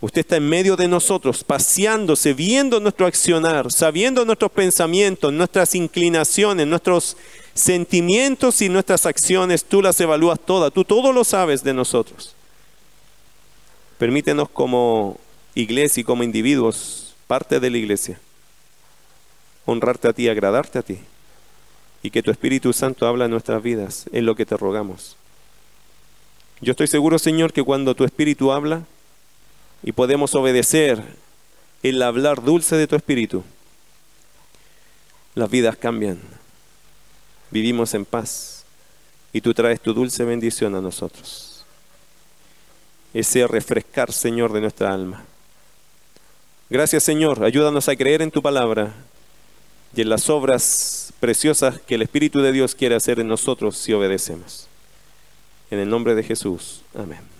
[0.00, 6.66] Usted está en medio de nosotros, paseándose, viendo nuestro accionar, sabiendo nuestros pensamientos, nuestras inclinaciones,
[6.68, 7.16] nuestros
[7.54, 9.64] sentimientos y nuestras acciones.
[9.64, 12.36] Tú las evalúas todas, tú todo lo sabes de nosotros.
[13.98, 15.18] Permítenos como
[15.56, 18.20] iglesia y como individuos, parte de la iglesia,
[19.64, 20.98] honrarte a ti, agradarte a ti.
[22.02, 25.16] Y que tu Espíritu Santo habla en nuestras vidas, en lo que te rogamos.
[26.60, 28.82] Yo estoy seguro, Señor, que cuando tu Espíritu habla
[29.82, 31.02] y podemos obedecer
[31.82, 33.44] el hablar dulce de tu Espíritu,
[35.34, 36.18] las vidas cambian.
[37.50, 38.64] Vivimos en paz
[39.32, 41.64] y tú traes tu dulce bendición a nosotros.
[43.14, 45.24] Ese refrescar, Señor, de nuestra alma.
[46.68, 47.44] Gracias, Señor.
[47.44, 48.92] Ayúdanos a creer en tu palabra
[49.94, 53.92] y en las obras preciosas que el Espíritu de Dios quiere hacer en nosotros si
[53.92, 54.68] obedecemos.
[55.70, 56.82] En el nombre de Jesús.
[56.94, 57.37] Amén.